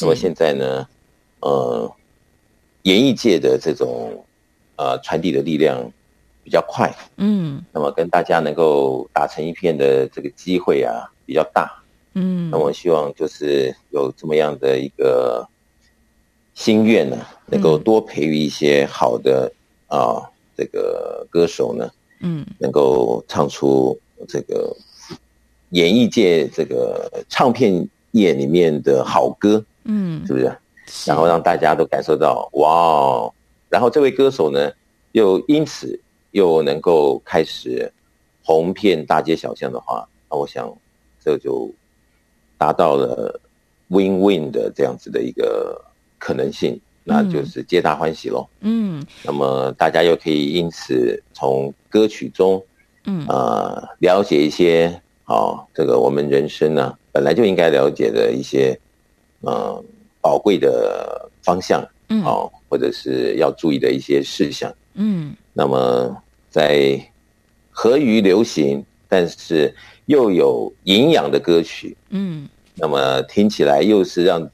[0.00, 0.84] 那么现在呢，
[1.38, 1.88] 呃，
[2.82, 4.20] 演艺界的这种
[4.78, 5.92] 呃传递的力量
[6.42, 6.90] 比较快。
[7.18, 11.70] 嗯，那么跟大家能够打成一片的这个机会啊比较大。
[12.14, 15.46] 嗯，那我希望就是有这么样的一个。
[16.54, 17.16] 心愿呢，
[17.46, 19.48] 能够多培育一些好的
[19.86, 20.18] 啊，
[20.56, 21.88] 这个歌手呢，
[22.20, 24.76] 嗯，能够唱出这个
[25.70, 30.52] 演艺界这个唱片业里面的好歌，嗯，是不是？
[31.06, 33.32] 然后让大家都感受到哇哦，
[33.68, 34.70] 然后这位歌手呢，
[35.12, 35.98] 又因此
[36.30, 37.92] 又能够开始
[38.42, 40.72] 红遍大街小巷的话，那我想
[41.22, 41.70] 这就
[42.56, 43.40] 达到了
[43.88, 45.84] win win 的这样子的一个。
[46.20, 48.44] 可能性，那就是皆大欢喜喽。
[48.58, 52.60] 嗯，那么大家又可以因此从歌曲中，
[53.04, 54.86] 嗯啊、呃，了解一些
[55.22, 58.76] 啊、哦，这个我们人生呢本来就应该了解的一些，
[59.42, 59.84] 嗯、呃，
[60.20, 65.34] 宝贵的方向，嗯，哦，或者是要注意的一些事项，嗯。
[65.52, 66.16] 那么
[66.50, 67.00] 在
[67.70, 69.74] 合于流行，但是
[70.06, 74.48] 又有营养的歌曲，嗯，那么听起来又是让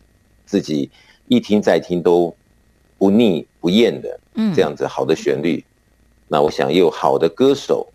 [0.47, 0.91] 自己。
[1.27, 2.37] 一听再听都
[2.99, 4.55] 不腻不厌的，嗯。
[4.55, 5.65] 这样子好的旋律，嗯、
[6.29, 7.91] 那我想又有好的歌手，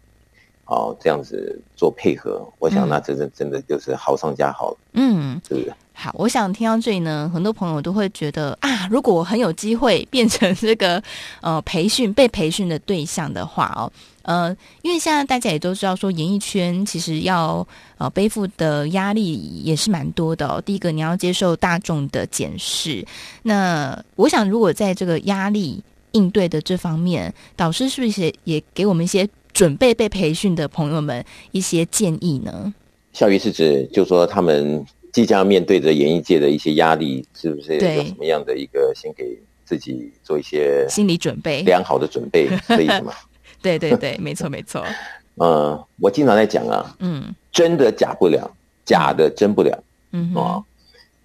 [0.65, 5.71] 哦，这样子做配合，我想那真的真的就是好上加好，嗯，是不是？
[6.01, 11.03] 好，我想听到这里呢，很多朋友都会觉得啊，如果我很有机会变成这个
[11.41, 13.91] 呃培训被培训的对象的话哦。
[14.21, 19.35] 呃，因为现在大家也都知道，说演艺圈其实要呃背负的压力
[19.65, 20.61] 也是蛮多的哦。
[20.65, 23.05] 第一个，你要接受大众的检视。
[23.43, 32.73] 那我想，如果在这个压力应对的这方面，导师是不是也给我们一些准备被培训的朋友们一些建议呢？
[33.11, 43.13] 效益是指，就是说他们即将面对着演艺界的一些压力，是不是有什么样的一个先给自己做一些心理准备，良好的准备，是意思吗？
[43.61, 44.83] 对对对，没错没错。
[45.35, 48.49] 嗯， 我经常在讲啊，嗯，真的假不了，
[48.85, 50.63] 假的真不了，嗯哦，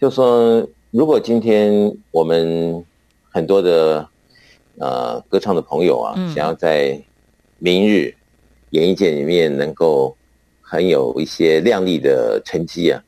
[0.01, 2.85] 就说如果今天我们
[3.31, 4.09] 很多的
[4.79, 7.01] 呃歌唱的朋友啊，想要在
[7.59, 8.15] 明日
[8.71, 10.17] 演艺界里面能够
[10.61, 13.03] 很有一些亮丽的成绩啊，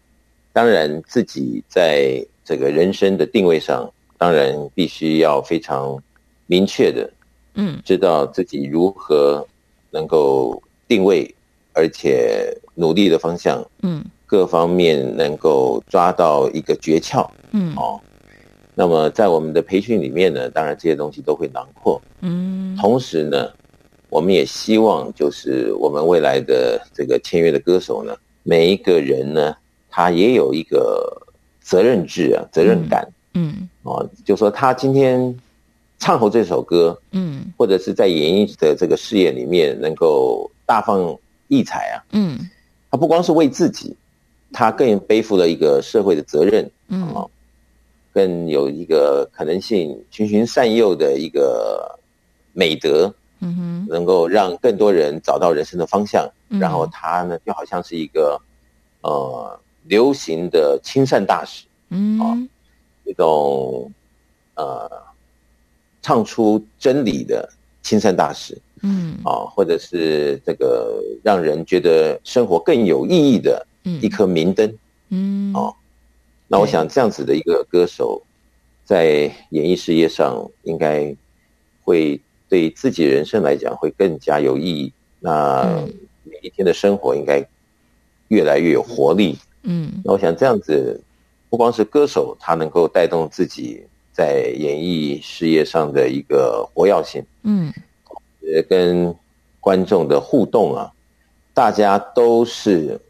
[0.56, 6.02] 当然自己在这个人生的定位上，当然必须要非常
[6.46, 7.10] 明确的，
[7.56, 9.46] 嗯，知道自己如何
[9.90, 11.34] 能够定位，
[11.74, 14.02] 而且努力的方向，嗯。
[14.24, 18.00] 各方面能够抓到一个诀窍，嗯，哦，
[18.74, 23.48] 那么在我们的培训里面呢，当然这些东西都会囊括，嗯，同时呢，
[24.08, 29.54] 我们也希望就是我们未来的这个签约的歌手呢，每一个人呢，
[29.96, 31.10] 他也有一个
[31.62, 35.34] 责任制啊，责任感，嗯，哦，就说他今天
[35.98, 41.16] 唱好这首歌，嗯，或者是在演艺的这个事业里面能够大放
[41.48, 42.38] 异彩啊，嗯，
[42.90, 43.96] 他不光是为自己。
[44.52, 47.30] 他更背负了一个社会的责任，嗯，
[48.12, 51.98] 更有一个可能性循循善诱的一个
[52.52, 56.30] 美德，嗯哼，能够让更多人找到人生的方向。
[56.50, 58.38] 嗯、然后他呢，就好像是一个
[59.00, 59.58] 呃
[59.88, 62.38] 流行的亲善大使，嗯，啊，
[63.04, 63.90] 一种
[64.54, 64.90] 呃
[66.02, 67.48] 唱出真理的
[67.82, 73.66] 亲善大使，嗯，啊，或者是这个让人觉得生活更有意义的。
[74.02, 74.76] 一颗明灯，
[75.10, 75.72] 嗯，啊，
[76.48, 78.20] 那我想这样子的一个歌手，
[78.84, 81.14] 在演艺事业上，应该
[81.84, 84.92] 会对自己人生来讲会更加有意义。
[85.20, 85.86] 那
[86.24, 87.46] 每一天的生活应该
[88.26, 89.55] 越来越有活力，嗯。
[90.04, 91.00] 那我想这样子，
[91.50, 97.72] 不光是歌手，他能够带动自己在演艺事业上的一个活跃性，嗯，
[98.40, 99.14] 也跟
[99.60, 100.92] 观众的互动啊，
[101.52, 103.00] 大家都是。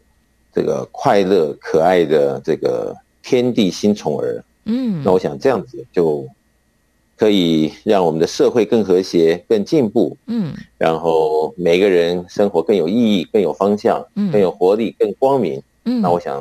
[0.53, 6.27] 这个快乐可爱的这个天地新宠儿，嗯，那我想这样子就
[7.15, 16.39] 可以让我们的社会更和谐、更进步，嗯，然后每个人生活更有意义、更有方向、嗯，更有活力、更光明，嗯，那我想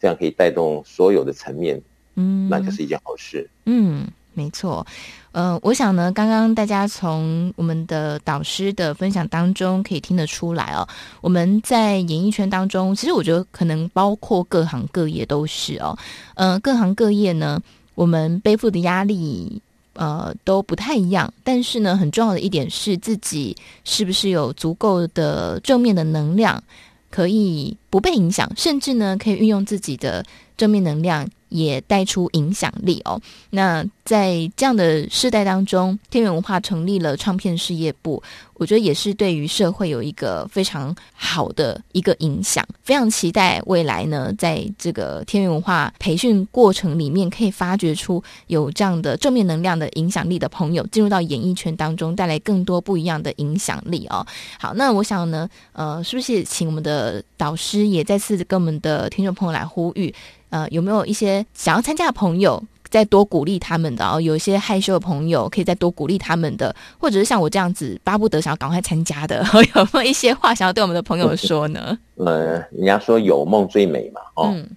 [0.00, 1.80] 这样可以带动所有的层面，
[2.16, 4.06] 嗯，那就是一件好事，嗯。
[4.32, 4.86] 没错，
[5.32, 10.88] 呃，我想呢，刚刚大家从我们的导师的分享当中可以听得出来哦，
[11.20, 15.98] 我们在演艺圈当中，其实我觉得可能包括各行各业都是哦，
[16.34, 17.60] 呃，各行各业呢，
[17.96, 19.60] 我们背负的压力
[19.94, 26.62] 呃都不太一样，但是呢，很重要的一点是自己是不是有足够的正面的能量，
[27.10, 30.24] 可以不被影响，甚至呢，可以运用自己的
[30.56, 31.28] 正面能量。
[31.50, 33.20] 也带出影响力哦。
[33.50, 38.20] 那在这样的世代当中，天元文化成立了唱片事业部，
[38.54, 42.66] 我觉得也是对于社会有一个非常好的一个影响。
[42.82, 54.26] 非常期待未来呢，在这个天元文化培训过程里面，可以发掘出有这样的正面能量的影响力的朋友，进入到演艺圈当中，带来更多不一样的影响力哦。
[54.58, 60.12] 好，那我想呢，呃，是不是请我们的导师也再次跟我们的听众朋友来呼吁？
[60.50, 64.20] 呃，有没有一些想要参加的朋友，再多鼓励他们的哦？
[64.20, 69.44] 有一些害羞的朋友，可以再多鼓励他们的，或者是像我这样子巴不得想要赶快参加的，
[69.74, 71.96] 有没有一些话想要对我们的朋友说呢？
[72.16, 74.68] 呃，人家说有梦最美嘛，哦，嗯、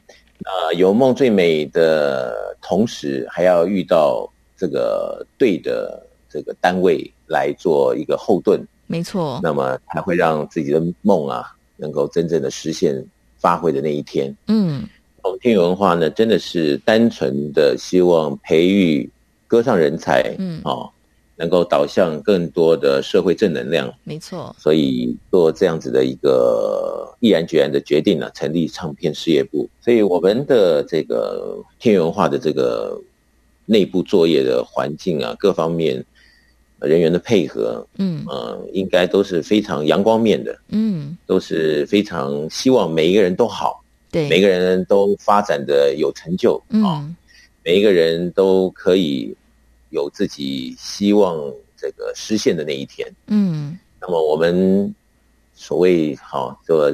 [0.45, 13.03] 呃，有梦最美的同时，还要遇到这个对的这个单位来做一个后盾，没错，那么才会让自己的梦啊，能够真正的实现
[13.39, 14.87] 发挥的那一天，嗯。
[15.41, 19.09] 天元文化呢，真的是单纯的希望培育
[19.47, 20.89] 歌唱人才，嗯，哦，
[21.35, 24.55] 能够导向更多的社会正能量，没错。
[24.57, 29.69] 所以做这样子的一个毅然决然的决定呢，成立唱片事业部。
[29.81, 32.99] 所以我们的这个天元文化的这个
[33.65, 36.03] 内部作业的环境啊，各方面
[36.79, 43.82] 人员的配合，嗯，呃，应该都是非常阳光面的，嗯，都是非常希望每一个人都好。
[44.13, 46.83] 对，每个人都发展的有成就啊，嗯。
[46.83, 47.15] 哦，
[47.65, 49.35] 每一个人都可以
[49.89, 51.35] 有自己希望
[51.75, 53.11] 这个实现的那一天。
[53.27, 54.93] 嗯，那么我们
[55.55, 56.91] 所谓好做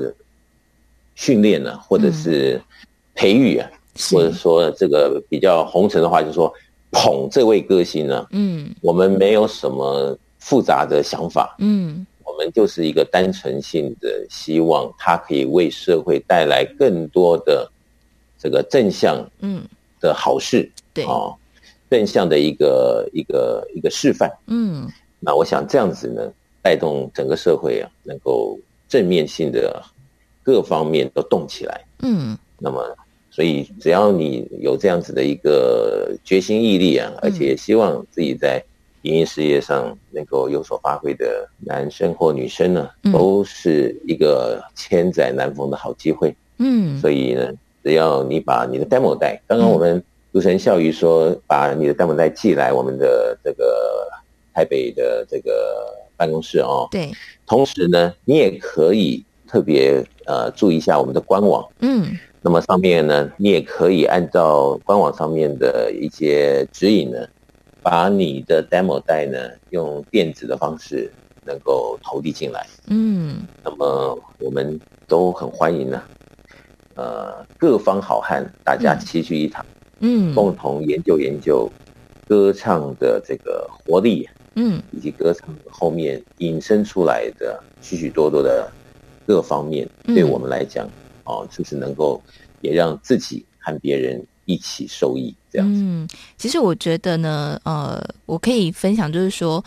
[1.16, 2.62] 训练呢，或者是
[3.14, 6.50] 培育啊，嗯，或者说这个比较红尘的话，就是说
[6.90, 12.08] 捧这位歌星呢，嗯，我们没有什么复杂的想法，嗯。
[12.30, 17.70] 我们就是一个单纯性的希望，它可以为社会带来更多的
[18.38, 19.64] 这个正向，嗯，
[20.00, 21.06] 的好事，嗯、对。
[21.06, 21.34] 啊，
[21.90, 24.88] 正向的一个一个一个示范，嗯，
[25.20, 29.84] 那我想这样子呢，带动整个社会啊，能够正面性的
[30.44, 32.96] 各方面都动起来，嗯，那么
[33.32, 38.64] 所以只要你有这样子的一个决心毅力啊，而且希望自己在
[39.04, 46.36] 演艺事业上能够有所发挥的男生或女生呢，都是一个千载难逢的好机会。
[46.58, 47.52] 嗯，所以呢，
[47.84, 54.08] 只要你把你的 demo 带，刚刚我们主持人笑鱼说，把你的 demo 带寄来我们的这个
[54.54, 55.86] 台北的这个
[56.18, 56.88] 办公室哦。
[56.92, 57.12] 对，
[57.46, 61.66] 同时呢，你也可以特别呃注意一下我们的官网。
[61.80, 62.18] 嗯。
[62.42, 67.18] 那么上面呢，你也可以按照官网上面的一些指引呢，
[67.82, 69.38] 把你的 demo 带呢
[69.70, 71.12] 用电子的方式
[71.46, 72.66] 能够投递进来。
[72.88, 76.02] 嗯，那么我们都很欢迎呢，
[76.96, 79.66] 呃，各方好汉大家齐聚一堂，
[80.00, 81.70] 嗯，共同研究研究
[82.28, 88.72] 歌唱的这个活力，嗯，以及歌唱后面引申出来的许许多多的
[89.26, 90.88] 各方面，对我们来讲。
[91.26, 92.20] 哦，就是能够
[92.62, 94.20] 也让自己和别人
[94.50, 95.80] 一起受益，这样子。
[95.84, 99.64] 嗯，其实我觉得呢，呃，我可以分享，就是说，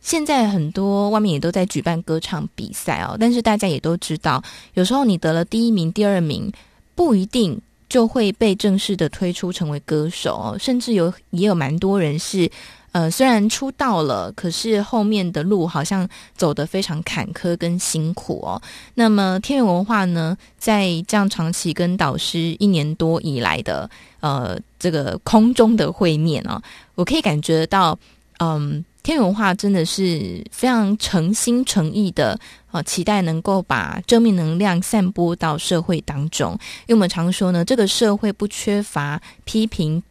[0.00, 4.42] 现在很多外面也都在举办歌唱比赛哦，但是大家也都知道，
[4.74, 6.52] 有时候你得了第一名、第二名，
[6.94, 7.58] 不一定
[7.88, 12.50] 就会被正式的推出成为歌手哦，甚至有也有蛮多人是。
[12.92, 18.60] 呃，虽然出道了，可是后面的路好像走得非常坎坷跟辛苦哦。
[18.94, 26.62] 那么天元文化呢，在这样长期跟导师一年多以来的呃这个空中的会面哦，
[26.94, 27.98] 我可以感觉到，
[28.38, 32.38] 嗯，天元文化真的是非常诚心诚意的、
[32.70, 36.52] 呃，期待能够把正面能量散播到社会当中。
[36.86, 40.02] 因为我们常说呢，这个社会不缺乏批评。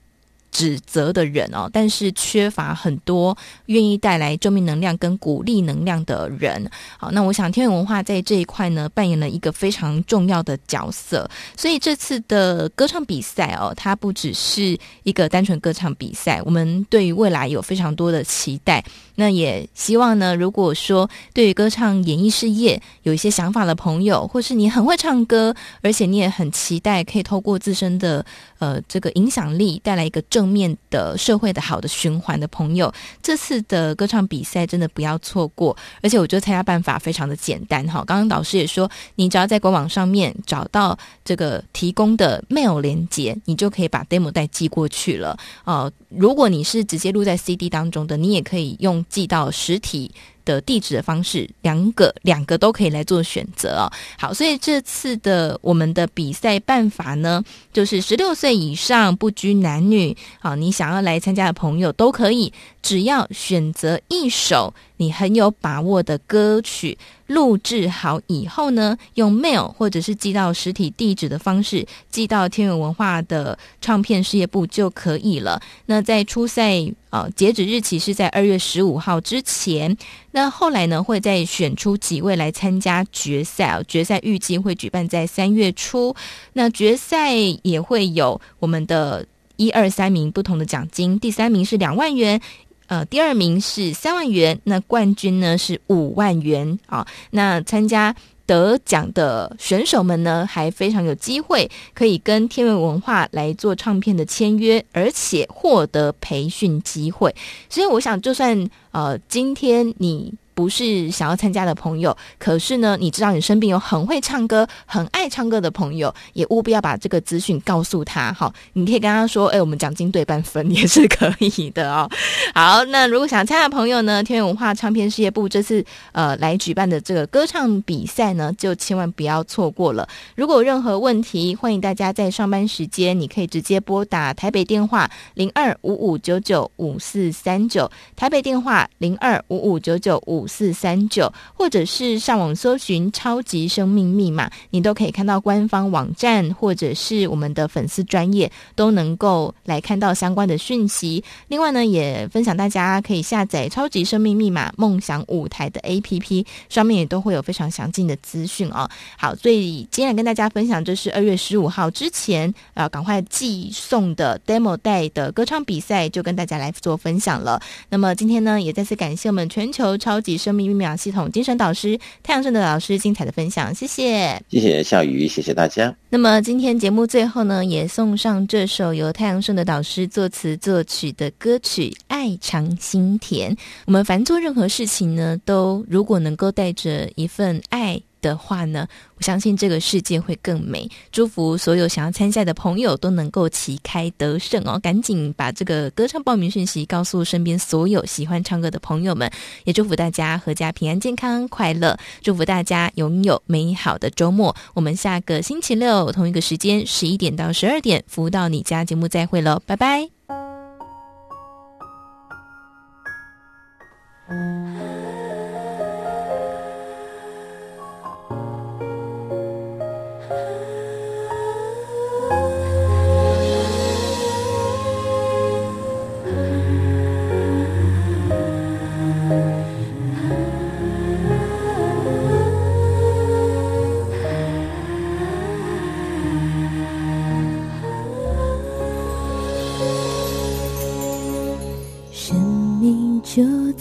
[0.55, 6.71] 指责的人哦，但是缺乏很多愿意带来正面能量跟鼓励能量的人。
[6.97, 11.29] 好，那我想天元文化在这一块呢，扮演了一个非常重要的角色。
[11.57, 18.81] 所以这次的歌唱比赛哦，它不只是一个单纯歌唱比赛，我们对于未来有非常多的期待。
[19.15, 28.25] 那也希望呢，如果说对于歌唱演艺事业有一些想法的朋友，或是你很会唱歌，而且你也很期待可以透过自身的
[28.59, 30.44] 呃这个影响力带来一个正。
[30.47, 35.75] 面的社会的好的循环的朋友，这次的歌唱比赛真的不要错过。
[36.01, 38.03] 而且我觉得参加办法非常的简单哈。
[38.05, 45.37] 刚刚导师也说，你只要在官网上面找到这个提供的 mail 连接，你就可以把 demo 带寄过去了。
[45.63, 50.11] 哦、呃，如果你是直接录在 CD 当中的，你也可以用寄到实体。
[50.45, 53.91] 的地址的方式，两个两个都可以来做选择哦。
[54.17, 57.43] 好，所以这次的我们的比赛办法呢，
[57.73, 66.97] 就是十六岁以上不拘男女，好，你想要来参加的朋友都可以，只要选择一首你很有把握的歌曲。
[67.27, 75.59] 录制好以后呢，用 mail 或者是寄到实体地址的方式寄到天元文化的唱片事业部就可以了。
[75.87, 79.97] 那在初赛呃截止日期是在二月十五号之前。
[80.33, 83.81] 那后来呢，会再选出几位来参加决赛。
[83.87, 86.15] 决赛预计会举办在三月初。
[86.53, 87.33] 那决赛
[87.63, 89.25] 也会有我们的
[89.55, 92.39] 一二三名不同的奖金，第三名是两万元。
[92.88, 97.05] 呃，第二名是三万元，那冠军呢是五万元啊。
[97.31, 98.15] 那参加
[98.45, 107.33] 得奖的选手们呢，还非常有机会可以跟天文文化来做唱片的签约，而且获得培训机会。
[107.69, 110.33] 所以我想，就算呃，今天你。
[110.55, 118.31] 不是想要参加的朋友，可是呢，你知道你身边有很会唱歌、很爱唱歌的朋友，也务必要把这个资讯告诉他。
[118.31, 122.09] 好，你可以跟他说：“哎，我们奖金对半分也是可以的哦。
[122.55, 125.83] ”好，那如果想参加的朋友呢，天元文化唱片事业部这次
[126.13, 130.07] 呃来举办的这个歌唱比赛呢，就千万不要错过了。
[130.35, 140.44] 如果有任何问题，欢迎大家在上班时间，你可以直接拨打台北电话零二五五九九五四三九，台北电话零二五五九九五。
[140.45, 151.23] 五四三九，或者是上网搜寻“超级生命密码”，你都可以看到官方网站，或者是我们的粉丝专业，都能够来看到相关的讯息。
[151.47, 158.87] 另外呢，也分享大家可以下载“超级生命密码梦想舞台”的 APP，上面也都会有非常详尽的资讯哦。
[159.17, 167.59] 好，所以今天跟大家分享，就是二月十五号之前啊，赶快寄送的 demo Day 的歌唱比赛，就跟大家来做分享了。
[167.89, 175.95] 那么今天呢，也再次感谢我们全球超级生命密码系统精神导师太阳盛德老师精彩的分享，谢谢，谢谢笑瑜，谢谢大家。
[176.09, 183.53] 那么今天节目最后呢，也送上这首由太阳盛德导师作词作曲的歌曲《爱尝心甜》。
[183.86, 188.01] 我们凡做任何事情呢，都如果能够带着一份爱。
[188.26, 190.89] 的话呢，我相信这个世界会更美。
[191.11, 194.80] 祝福所有想要参赛的朋友都能够旗开得胜哦！
[194.80, 199.30] 赶紧把这个歌唱报名讯息告诉身边所有喜欢唱歌的朋友们，
[199.65, 201.95] 也祝福大家阖家平安、健康、快乐。
[202.23, 204.55] 祝福大家拥有美好的周末。
[204.73, 210.09] 我们下个星期六同一个时间十一点到十二点，服务到你家节目再会喽，拜拜。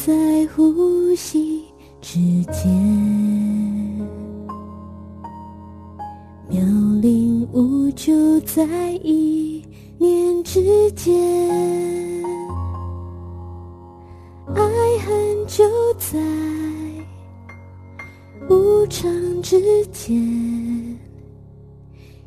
[0.06, 0.12] 在
[0.54, 1.64] 呼吸
[2.02, 2.20] 之
[2.52, 2.70] 间
[6.46, 6.60] 妙
[7.00, 8.62] 龄无咎在
[9.02, 9.64] 一
[9.96, 11.14] 念之间
[14.54, 14.62] 爱
[15.06, 16.18] 恨就在
[18.50, 20.14] 无常之间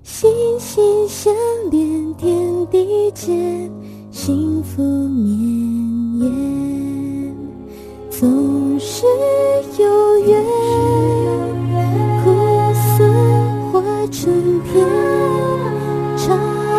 [0.01, 1.31] 心心相
[1.69, 3.71] 连天地间
[4.09, 6.56] 幸福绵延
[8.19, 9.05] 总是
[9.77, 10.43] 有缘，
[12.23, 12.31] 苦
[12.73, 13.05] 涩
[13.71, 13.79] 化
[14.11, 14.83] 成甜，
[16.17, 16.33] 刹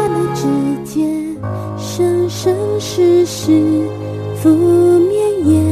[0.08, 0.42] 那之
[0.84, 1.36] 间，
[1.78, 3.52] 生生世世
[4.42, 5.14] 覆绵
[5.46, 5.62] 延，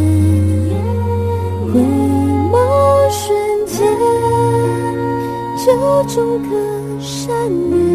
[1.73, 1.81] 回
[2.53, 2.55] 眸
[3.11, 3.27] 瞬
[3.67, 3.77] 间，
[5.67, 5.67] 酒
[6.05, 6.55] 中隔
[7.01, 7.27] 山
[7.71, 7.86] 远。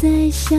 [0.00, 0.56] 在笑